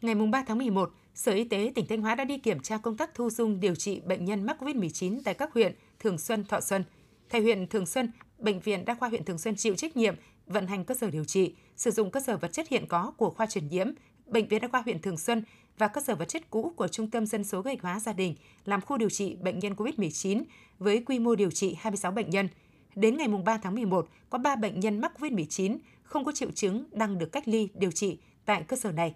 Ngày 0.00 0.14
3 0.14 0.44
tháng 0.46 0.58
11, 0.58 0.90
Sở 1.14 1.32
Y 1.32 1.44
tế 1.44 1.72
tỉnh 1.74 1.86
Thanh 1.86 2.02
Hóa 2.02 2.14
đã 2.14 2.24
đi 2.24 2.38
kiểm 2.38 2.60
tra 2.60 2.78
công 2.78 2.96
tác 2.96 3.14
thu 3.14 3.30
dung 3.30 3.60
điều 3.60 3.74
trị 3.74 4.00
bệnh 4.00 4.24
nhân 4.24 4.46
mắc 4.46 4.56
COVID-19 4.62 5.20
tại 5.24 5.34
các 5.34 5.52
huyện 5.52 5.74
Thường 5.98 6.18
Xuân, 6.18 6.44
Thọ 6.44 6.60
Xuân. 6.60 6.84
Tại 7.30 7.40
huyện 7.40 7.66
Thường 7.66 7.86
Xuân, 7.86 8.12
Bệnh 8.38 8.60
viện 8.60 8.84
Đa 8.84 8.94
khoa 8.94 9.08
huyện 9.08 9.24
Thường 9.24 9.38
Xuân 9.38 9.56
chịu 9.56 9.74
trách 9.74 9.96
nhiệm 9.96 10.14
vận 10.50 10.66
hành 10.66 10.84
cơ 10.84 10.94
sở 10.94 11.10
điều 11.10 11.24
trị, 11.24 11.54
sử 11.76 11.90
dụng 11.90 12.10
cơ 12.10 12.20
sở 12.20 12.36
vật 12.36 12.52
chất 12.52 12.68
hiện 12.68 12.86
có 12.86 13.12
của 13.16 13.30
khoa 13.30 13.46
truyền 13.46 13.68
nhiễm, 13.68 13.86
Bệnh 14.26 14.48
viện 14.48 14.60
Đa 14.62 14.68
khoa 14.68 14.82
huyện 14.82 15.00
Thường 15.00 15.16
Xuân 15.16 15.42
và 15.78 15.88
cơ 15.88 16.00
sở 16.00 16.14
vật 16.14 16.24
chất 16.24 16.50
cũ 16.50 16.72
của 16.76 16.88
Trung 16.88 17.10
tâm 17.10 17.26
Dân 17.26 17.44
số 17.44 17.62
Gạch 17.62 17.82
hóa 17.82 18.00
gia 18.00 18.12
đình 18.12 18.34
làm 18.64 18.80
khu 18.80 18.96
điều 18.96 19.10
trị 19.10 19.34
bệnh 19.34 19.58
nhân 19.58 19.74
COVID-19 19.74 20.42
với 20.78 21.02
quy 21.06 21.18
mô 21.18 21.34
điều 21.34 21.50
trị 21.50 21.76
26 21.80 22.12
bệnh 22.12 22.30
nhân. 22.30 22.48
Đến 22.94 23.16
ngày 23.16 23.28
3 23.28 23.58
tháng 23.58 23.74
11, 23.74 24.08
có 24.30 24.38
3 24.38 24.56
bệnh 24.56 24.80
nhân 24.80 25.00
mắc 25.00 25.12
COVID-19 25.18 25.78
không 26.02 26.24
có 26.24 26.32
triệu 26.32 26.50
chứng 26.50 26.84
đang 26.92 27.18
được 27.18 27.32
cách 27.32 27.48
ly 27.48 27.68
điều 27.74 27.90
trị 27.90 28.18
tại 28.44 28.62
cơ 28.62 28.76
sở 28.76 28.92
này. 28.92 29.14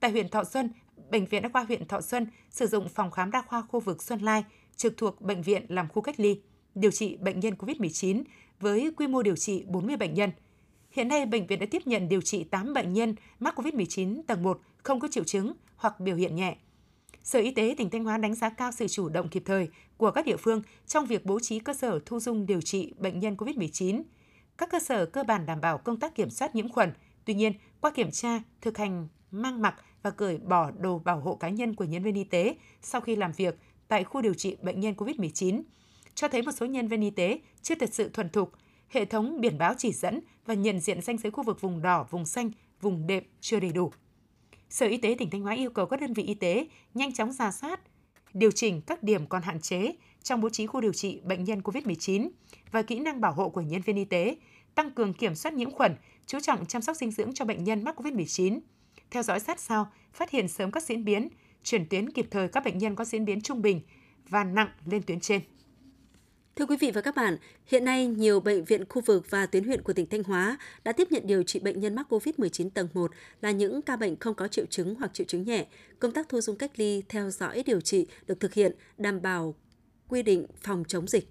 Tại 0.00 0.10
huyện 0.10 0.28
Thọ 0.28 0.44
Xuân, 0.44 0.70
Bệnh 1.10 1.26
viện 1.26 1.42
Đa 1.42 1.48
khoa 1.48 1.64
huyện 1.64 1.88
Thọ 1.88 2.00
Xuân 2.00 2.26
sử 2.50 2.66
dụng 2.66 2.88
phòng 2.88 3.10
khám 3.10 3.30
đa 3.30 3.42
khoa 3.42 3.62
khu 3.62 3.80
vực 3.80 4.02
Xuân 4.02 4.20
Lai 4.20 4.44
trực 4.76 4.96
thuộc 4.96 5.20
bệnh 5.20 5.42
viện 5.42 5.66
làm 5.68 5.88
khu 5.88 6.02
cách 6.02 6.20
ly, 6.20 6.40
điều 6.74 6.90
trị 6.90 7.16
bệnh 7.16 7.40
nhân 7.40 7.54
COVID-19 7.54 8.22
với 8.60 8.92
quy 8.96 9.06
mô 9.06 9.22
điều 9.22 9.36
trị 9.36 9.64
40 9.66 9.96
bệnh 9.96 10.14
nhân. 10.14 10.30
Hiện 10.96 11.08
nay, 11.08 11.26
bệnh 11.26 11.46
viện 11.46 11.58
đã 11.58 11.66
tiếp 11.70 11.82
nhận 11.86 12.08
điều 12.08 12.20
trị 12.20 12.44
8 12.44 12.74
bệnh 12.74 12.92
nhân 12.92 13.14
mắc 13.40 13.58
COVID-19 13.58 14.22
tầng 14.26 14.42
1 14.42 14.60
không 14.82 15.00
có 15.00 15.08
triệu 15.08 15.24
chứng 15.24 15.52
hoặc 15.76 16.00
biểu 16.00 16.16
hiện 16.16 16.34
nhẹ. 16.34 16.56
Sở 17.22 17.38
Y 17.38 17.50
tế 17.50 17.74
tỉnh 17.78 17.90
Thanh 17.90 18.04
Hóa 18.04 18.18
đánh 18.18 18.34
giá 18.34 18.50
cao 18.50 18.72
sự 18.72 18.88
chủ 18.88 19.08
động 19.08 19.28
kịp 19.28 19.42
thời 19.46 19.68
của 19.96 20.10
các 20.10 20.26
địa 20.26 20.36
phương 20.36 20.62
trong 20.86 21.06
việc 21.06 21.26
bố 21.26 21.40
trí 21.40 21.58
cơ 21.58 21.74
sở 21.74 22.00
thu 22.06 22.20
dung 22.20 22.46
điều 22.46 22.60
trị 22.60 22.92
bệnh 22.98 23.20
nhân 23.20 23.34
COVID-19. 23.34 24.02
Các 24.58 24.70
cơ 24.70 24.78
sở 24.80 25.06
cơ 25.06 25.22
bản 25.22 25.46
đảm 25.46 25.60
bảo 25.60 25.78
công 25.78 26.00
tác 26.00 26.14
kiểm 26.14 26.30
soát 26.30 26.54
nhiễm 26.54 26.68
khuẩn. 26.68 26.92
Tuy 27.24 27.34
nhiên, 27.34 27.52
qua 27.80 27.90
kiểm 27.90 28.10
tra, 28.10 28.40
thực 28.60 28.78
hành 28.78 29.08
mang 29.30 29.62
mặc 29.62 29.74
và 30.02 30.10
cởi 30.10 30.38
bỏ 30.38 30.70
đồ 30.70 30.98
bảo 30.98 31.20
hộ 31.20 31.34
cá 31.34 31.48
nhân 31.48 31.74
của 31.74 31.84
nhân 31.84 32.02
viên 32.02 32.14
y 32.14 32.24
tế 32.24 32.56
sau 32.82 33.00
khi 33.00 33.16
làm 33.16 33.32
việc 33.32 33.58
tại 33.88 34.04
khu 34.04 34.22
điều 34.22 34.34
trị 34.34 34.56
bệnh 34.62 34.80
nhân 34.80 34.94
COVID-19, 34.94 35.62
cho 36.14 36.28
thấy 36.28 36.42
một 36.42 36.52
số 36.52 36.66
nhân 36.66 36.88
viên 36.88 37.00
y 37.00 37.10
tế 37.10 37.40
chưa 37.62 37.74
thật 37.74 37.94
sự 37.94 38.08
thuần 38.08 38.28
thục, 38.28 38.52
hệ 38.88 39.04
thống 39.04 39.40
biển 39.40 39.58
báo 39.58 39.74
chỉ 39.78 39.92
dẫn 39.92 40.20
và 40.46 40.54
nhận 40.54 40.80
diện 40.80 41.02
danh 41.02 41.18
giới 41.18 41.30
khu 41.30 41.42
vực 41.42 41.60
vùng 41.60 41.82
đỏ, 41.82 42.06
vùng 42.10 42.26
xanh, 42.26 42.50
vùng 42.80 43.06
đệm 43.06 43.24
chưa 43.40 43.60
đầy 43.60 43.72
đủ. 43.72 43.92
Sở 44.70 44.86
Y 44.86 44.96
tế 44.96 45.16
tỉnh 45.18 45.30
Thanh 45.30 45.42
Hóa 45.42 45.54
yêu 45.54 45.70
cầu 45.70 45.86
các 45.86 46.00
đơn 46.00 46.12
vị 46.12 46.22
y 46.22 46.34
tế 46.34 46.66
nhanh 46.94 47.14
chóng 47.14 47.32
ra 47.32 47.52
soát, 47.52 47.80
điều 48.34 48.50
chỉnh 48.50 48.80
các 48.86 49.02
điểm 49.02 49.26
còn 49.26 49.42
hạn 49.42 49.60
chế 49.60 49.92
trong 50.22 50.40
bố 50.40 50.48
trí 50.48 50.66
khu 50.66 50.80
điều 50.80 50.92
trị 50.92 51.20
bệnh 51.24 51.44
nhân 51.44 51.60
COVID-19 51.60 52.28
và 52.72 52.82
kỹ 52.82 52.98
năng 52.98 53.20
bảo 53.20 53.32
hộ 53.32 53.48
của 53.48 53.60
nhân 53.60 53.82
viên 53.82 53.96
y 53.96 54.04
tế, 54.04 54.36
tăng 54.74 54.90
cường 54.90 55.14
kiểm 55.14 55.34
soát 55.34 55.54
nhiễm 55.54 55.70
khuẩn, 55.70 55.96
chú 56.26 56.40
trọng 56.40 56.66
chăm 56.66 56.82
sóc 56.82 56.96
dinh 56.96 57.10
dưỡng 57.10 57.34
cho 57.34 57.44
bệnh 57.44 57.64
nhân 57.64 57.84
mắc 57.84 58.00
COVID-19, 58.00 58.60
theo 59.10 59.22
dõi 59.22 59.40
sát 59.40 59.60
sao, 59.60 59.90
phát 60.12 60.30
hiện 60.30 60.48
sớm 60.48 60.70
các 60.70 60.82
diễn 60.82 61.04
biến, 61.04 61.28
chuyển 61.62 61.88
tuyến 61.88 62.10
kịp 62.10 62.26
thời 62.30 62.48
các 62.48 62.64
bệnh 62.64 62.78
nhân 62.78 62.94
có 62.94 63.04
diễn 63.04 63.24
biến 63.24 63.40
trung 63.40 63.62
bình 63.62 63.80
và 64.28 64.44
nặng 64.44 64.68
lên 64.84 65.02
tuyến 65.02 65.20
trên. 65.20 65.40
Thưa 66.56 66.66
quý 66.66 66.76
vị 66.76 66.90
và 66.90 67.00
các 67.00 67.16
bạn, 67.16 67.36
hiện 67.66 67.84
nay 67.84 68.06
nhiều 68.06 68.40
bệnh 68.40 68.64
viện 68.64 68.84
khu 68.88 69.02
vực 69.02 69.30
và 69.30 69.46
tuyến 69.46 69.64
huyện 69.64 69.82
của 69.82 69.92
tỉnh 69.92 70.06
Thanh 70.06 70.22
Hóa 70.22 70.58
đã 70.84 70.92
tiếp 70.92 71.08
nhận 71.10 71.26
điều 71.26 71.42
trị 71.42 71.60
bệnh 71.60 71.80
nhân 71.80 71.94
mắc 71.94 72.12
COVID-19 72.12 72.70
tầng 72.70 72.88
1 72.94 73.10
là 73.40 73.50
những 73.50 73.82
ca 73.82 73.96
bệnh 73.96 74.16
không 74.16 74.34
có 74.34 74.48
triệu 74.48 74.66
chứng 74.66 74.94
hoặc 74.94 75.14
triệu 75.14 75.26
chứng 75.26 75.42
nhẹ. 75.42 75.66
Công 75.98 76.12
tác 76.12 76.28
thu 76.28 76.40
dung 76.40 76.56
cách 76.56 76.70
ly, 76.76 77.02
theo 77.08 77.30
dõi 77.30 77.62
điều 77.66 77.80
trị 77.80 78.06
được 78.26 78.40
thực 78.40 78.54
hiện 78.54 78.72
đảm 78.98 79.22
bảo 79.22 79.54
quy 80.08 80.22
định 80.22 80.46
phòng 80.62 80.84
chống 80.88 81.06
dịch. 81.06 81.28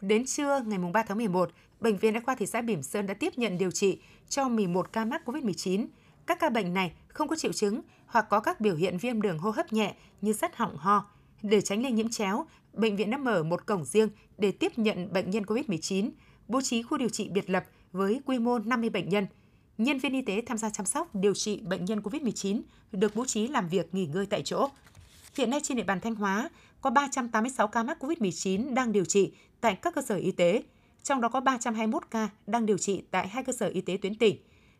Đến 0.00 0.26
trưa 0.26 0.60
ngày 0.66 0.78
3 0.92 1.02
tháng 1.02 1.18
11, 1.18 1.50
Bệnh 1.80 1.96
viện 1.96 2.12
Đa 2.12 2.20
khoa 2.20 2.34
thị 2.34 2.46
xã 2.46 2.62
Bỉm 2.62 2.82
Sơn 2.82 3.06
đã 3.06 3.14
tiếp 3.14 3.32
nhận 3.36 3.58
điều 3.58 3.70
trị 3.70 3.98
cho 4.28 4.48
11 4.48 4.92
ca 4.92 5.04
mắc 5.04 5.22
COVID-19. 5.28 5.86
Các 6.26 6.40
ca 6.40 6.50
bệnh 6.50 6.74
này 6.74 6.92
không 7.08 7.28
có 7.28 7.36
triệu 7.36 7.52
chứng 7.52 7.80
hoặc 8.06 8.26
có 8.30 8.40
các 8.40 8.60
biểu 8.60 8.76
hiện 8.76 8.98
viêm 8.98 9.22
đường 9.22 9.38
hô 9.38 9.50
hấp 9.50 9.72
nhẹ 9.72 9.94
như 10.20 10.32
sắt 10.32 10.56
họng 10.56 10.76
ho. 10.76 11.10
Để 11.42 11.60
tránh 11.60 11.82
lây 11.82 11.92
nhiễm 11.92 12.08
chéo, 12.08 12.46
bệnh 12.72 12.96
viện 12.96 13.10
đã 13.10 13.18
mở 13.18 13.42
một 13.42 13.66
cổng 13.66 13.84
riêng 13.84 14.08
để 14.38 14.52
tiếp 14.52 14.78
nhận 14.78 15.12
bệnh 15.12 15.30
nhân 15.30 15.44
COVID-19, 15.44 16.10
bố 16.48 16.60
trí 16.60 16.82
khu 16.82 16.98
điều 16.98 17.08
trị 17.08 17.28
biệt 17.28 17.50
lập 17.50 17.64
với 17.92 18.20
quy 18.26 18.38
mô 18.38 18.58
50 18.58 18.90
bệnh 18.90 19.08
nhân. 19.08 19.26
Nhân 19.78 19.98
viên 19.98 20.12
y 20.12 20.22
tế 20.22 20.42
tham 20.46 20.58
gia 20.58 20.70
chăm 20.70 20.86
sóc, 20.86 21.14
điều 21.14 21.34
trị 21.34 21.60
bệnh 21.60 21.84
nhân 21.84 22.00
COVID-19 22.00 22.62
được 22.92 23.16
bố 23.16 23.24
trí 23.24 23.48
làm 23.48 23.68
việc 23.68 23.94
nghỉ 23.94 24.06
ngơi 24.06 24.26
tại 24.26 24.42
chỗ. 24.44 24.68
Hiện 25.36 25.50
nay 25.50 25.60
trên 25.62 25.76
địa 25.76 25.84
bàn 25.84 26.00
Thanh 26.00 26.14
Hóa 26.14 26.50
có 26.80 26.90
386 26.90 27.68
ca 27.68 27.82
mắc 27.82 28.04
COVID-19 28.04 28.74
đang 28.74 28.92
điều 28.92 29.04
trị 29.04 29.32
tại 29.60 29.74
các 29.74 29.94
cơ 29.94 30.02
sở 30.02 30.16
y 30.16 30.32
tế, 30.32 30.62
trong 31.02 31.20
đó 31.20 31.28
có 31.28 31.40
321 31.40 32.02
ca 32.10 32.28
đang 32.46 32.66
điều 32.66 32.78
trị 32.78 33.02
tại 33.10 33.28
hai 33.28 33.44
cơ 33.44 33.52
sở 33.52 33.68
y 33.68 33.80
tế 33.80 33.96
tuyến 34.02 34.14
tỉnh, 34.14 34.36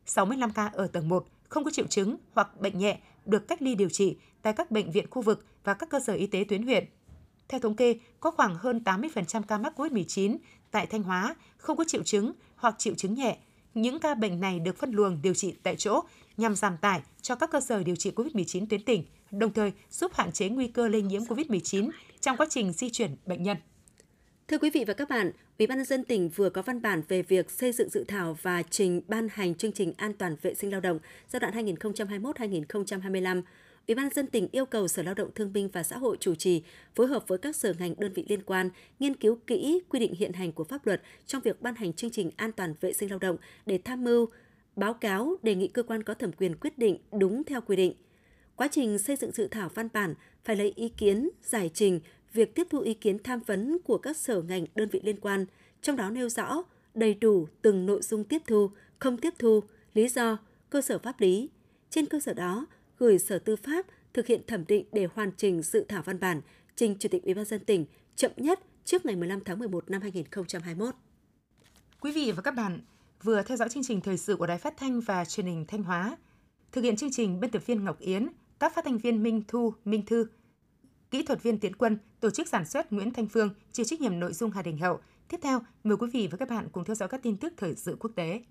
65 0.07 0.51
ca 0.53 0.67
ở 0.67 0.87
tầng 0.87 1.09
1 1.09 1.27
không 1.49 1.65
có 1.65 1.71
triệu 1.71 1.87
chứng 1.87 2.17
hoặc 2.35 2.61
bệnh 2.61 2.79
nhẹ 2.79 2.99
được 3.25 3.49
cách 3.49 3.63
ly 3.63 3.75
điều 3.75 3.89
trị 3.89 4.17
tại 4.43 4.53
các 4.53 4.71
bệnh 4.71 4.91
viện 4.91 5.07
khu 5.11 5.23
vực 5.23 5.45
và 5.65 5.75
các 5.75 5.91
cơ 5.91 6.01
sở 6.01 6.13
y 6.13 6.27
tế 6.27 6.45
tuyến 6.49 6.63
huyện. 6.63 6.85
Theo 7.53 7.61
thống 7.61 7.77
kê, 7.77 7.97
có 8.21 8.31
khoảng 8.31 8.55
hơn 8.55 8.81
80% 8.85 9.43
ca 9.43 9.59
mắc 9.59 9.81
COVID-19 9.81 10.37
tại 10.71 10.87
Thanh 10.87 11.03
Hóa 11.03 11.35
không 11.57 11.77
có 11.77 11.85
triệu 11.89 12.03
chứng 12.03 12.33
hoặc 12.57 12.75
triệu 12.79 12.95
chứng 12.95 13.15
nhẹ. 13.15 13.39
Những 13.75 13.99
ca 13.99 14.15
bệnh 14.15 14.41
này 14.41 14.59
được 14.59 14.79
phân 14.79 14.91
luồng 14.93 15.23
điều 15.23 15.35
trị 15.35 15.55
tại 15.63 15.77
chỗ 15.77 16.01
nhằm 16.37 16.57
giảm 16.57 16.77
tải 16.77 17.01
cho 17.23 17.35
các 17.35 17.51
cơ 17.51 17.61
sở 17.61 17.83
điều 17.83 17.97
trị 17.97 18.13
COVID-19 18.17 18.67
tuyến 18.71 18.85
tỉnh, 18.85 19.05
đồng 19.31 19.53
thời 19.53 19.73
giúp 19.91 20.13
hạn 20.15 20.33
chế 20.33 20.49
nguy 20.49 20.69
cơ 20.69 20.89
lây 20.89 21.03
nhiễm 21.03 21.23
COVID-19 21.23 21.91
trong 22.21 22.37
quá 22.37 22.47
trình 22.51 22.73
di 22.73 22.91
chuyển 22.91 23.17
bệnh 23.27 23.43
nhân. 23.43 23.57
Thưa 24.49 24.59
quý 24.59 24.71
vị 24.71 24.85
và 24.87 24.95
các 24.95 25.09
bạn, 25.09 25.33
Ủy 25.59 25.67
ban 25.67 25.79
nhân 25.79 25.85
dân 25.85 26.05
tỉnh 26.05 26.29
vừa 26.29 26.51
có 26.51 26.63
văn 26.63 26.83
bản 26.83 27.03
về 27.09 27.23
việc 27.23 27.51
xây 27.51 27.73
dựng 27.73 27.89
dự 27.89 28.05
thảo 28.09 28.37
và 28.43 28.63
trình 28.71 29.03
ban 29.09 29.29
hành 29.33 29.55
chương 29.55 29.73
trình 29.73 29.93
an 29.97 30.13
toàn 30.13 30.37
vệ 30.43 30.55
sinh 30.55 30.71
lao 30.71 30.81
động 30.81 30.99
giai 31.29 31.41
đoạn 31.41 31.67
2021-2025. 31.67 33.43
Ủy 33.89 33.95
ban 33.95 34.11
dân 34.11 34.27
tỉnh 34.27 34.49
yêu 34.53 34.67
cầu 34.67 34.89
Sở 34.89 35.03
Lao 35.03 35.15
động 35.15 35.31
Thương 35.35 35.53
binh 35.53 35.69
và 35.69 35.83
Xã 35.83 35.99
hội 35.99 36.17
chủ 36.21 36.35
trì 36.35 36.63
phối 36.95 37.07
hợp 37.07 37.29
với 37.29 37.39
các 37.39 37.57
sở 37.57 37.75
ngành 37.79 37.95
đơn 37.99 38.13
vị 38.13 38.25
liên 38.29 38.43
quan 38.43 38.71
nghiên 38.99 39.15
cứu 39.15 39.39
kỹ 39.47 39.81
quy 39.89 39.99
định 39.99 40.15
hiện 40.15 40.33
hành 40.33 40.53
của 40.53 40.65
pháp 40.65 40.87
luật 40.87 41.03
trong 41.27 41.43
việc 41.43 41.63
ban 41.63 41.75
hành 41.75 41.93
chương 41.93 42.11
trình 42.11 42.31
an 42.37 42.53
toàn 42.53 42.75
vệ 42.81 42.93
sinh 42.93 43.11
lao 43.11 43.19
động 43.19 43.37
để 43.67 43.79
tham 43.85 44.05
mưu 44.05 44.27
báo 44.77 44.95
cáo 44.95 45.37
đề 45.43 45.55
nghị 45.55 45.69
cơ 45.69 45.83
quan 45.83 46.03
có 46.03 46.15
thẩm 46.15 46.33
quyền 46.33 46.57
quyết 46.57 46.79
định 46.79 46.99
đúng 47.13 47.45
theo 47.45 47.61
quy 47.61 47.77
định. 47.77 47.95
Quá 48.57 48.69
trình 48.69 48.99
xây 48.99 49.17
dựng 49.17 49.33
dự 49.33 49.49
thảo 49.49 49.71
văn 49.75 49.89
bản 49.93 50.15
phải 50.45 50.57
lấy 50.57 50.73
ý 50.77 50.89
kiến, 50.89 51.31
giải 51.43 51.71
trình 51.75 52.01
việc 52.33 52.55
tiếp 52.55 52.67
thu 52.71 52.81
ý 52.81 52.95
kiến 52.95 53.19
tham 53.23 53.41
vấn 53.41 53.79
của 53.85 53.99
các 53.99 54.17
sở 54.17 54.43
ngành 54.43 54.67
đơn 54.75 54.89
vị 54.89 55.01
liên 55.05 55.21
quan, 55.21 55.47
trong 55.83 55.97
đó 55.97 56.11
nêu 56.11 56.29
rõ 56.29 56.63
đầy 56.95 57.15
đủ 57.15 57.49
từng 57.63 57.87
nội 57.87 58.03
dung 58.03 58.25
tiếp 58.25 58.43
thu, 58.47 58.71
không 58.99 59.17
tiếp 59.17 59.35
thu, 59.39 59.61
lý 59.95 60.09
do, 60.09 60.39
cơ 60.71 60.83
sở 60.83 60.99
pháp 60.99 61.21
lý. 61.21 61.49
Trên 61.91 62.07
cơ 62.07 62.21
sở 62.21 62.35
đó, 62.35 62.67
gửi 63.03 63.19
Sở 63.19 63.39
Tư 63.39 63.57
pháp 63.57 63.87
thực 64.15 64.27
hiện 64.27 64.41
thẩm 64.47 64.65
định 64.69 64.87
để 64.93 65.09
hoàn 65.15 65.31
chỉnh 65.37 65.63
dự 65.63 65.85
thảo 65.89 66.03
văn 66.03 66.21
bản 66.21 66.41
trình 66.77 66.97
Chủ 66.99 67.09
tịch 67.09 67.25
Ủy 67.25 67.35
ban 67.35 67.45
dân 67.45 67.65
tỉnh 67.65 67.87
chậm 68.17 68.31
nhất 68.37 68.61
trước 68.85 69.07
ngày 69.07 69.17
15 69.17 69.41
tháng 69.45 69.59
11 69.59 69.91
năm 69.91 70.03
2021. 70.03 70.95
Quý 72.01 72.13
vị 72.13 72.33
và 72.33 72.43
các 72.43 72.51
bạn 72.51 72.81
vừa 73.23 73.43
theo 73.43 73.57
dõi 73.57 73.69
chương 73.69 73.83
trình 73.83 74.01
thời 74.01 74.19
sự 74.19 74.37
của 74.37 74.47
Đài 74.47 74.59
Phát 74.59 74.77
thanh 74.77 75.01
và 75.01 75.25
Truyền 75.25 75.47
hình 75.47 75.65
Thanh 75.69 75.83
Hóa. 75.83 76.17
Thực 76.73 76.85
hiện 76.85 76.97
chương 76.97 77.13
trình 77.13 77.41
biên 77.41 77.51
tập 77.51 77.67
viên 77.67 77.85
Ngọc 77.85 77.99
Yến, 77.99 78.29
các 78.59 78.75
phát 78.75 78.85
thanh 78.85 78.99
viên 78.99 79.23
Minh 79.23 79.43
Thu, 79.49 79.75
Minh 79.85 80.07
Thư, 80.07 80.27
kỹ 81.11 81.23
thuật 81.23 81.43
viên 81.43 81.59
Tiến 81.59 81.77
Quân, 81.77 81.99
tổ 82.21 82.31
chức 82.31 82.49
sản 82.49 82.67
xuất 82.67 82.93
Nguyễn 82.93 83.11
Thanh 83.11 83.27
Phương, 83.27 83.51
chịu 83.73 83.87
trách 83.87 84.01
nhiệm 84.01 84.21
nội 84.21 84.33
dung 84.33 84.51
Hà 84.51 84.63
Đình 84.63 84.79
Hậu. 84.79 85.01
Tiếp 85.29 85.39
theo, 85.43 85.61
mời 85.85 85.97
quý 85.97 86.07
vị 86.13 86.29
và 86.31 86.37
các 86.37 86.49
bạn 86.49 86.69
cùng 86.73 86.85
theo 86.85 86.95
dõi 86.95 87.09
các 87.09 87.23
tin 87.23 87.37
tức 87.37 87.53
thời 87.57 87.77
sự 87.77 87.97
quốc 88.01 88.11
tế. 88.15 88.43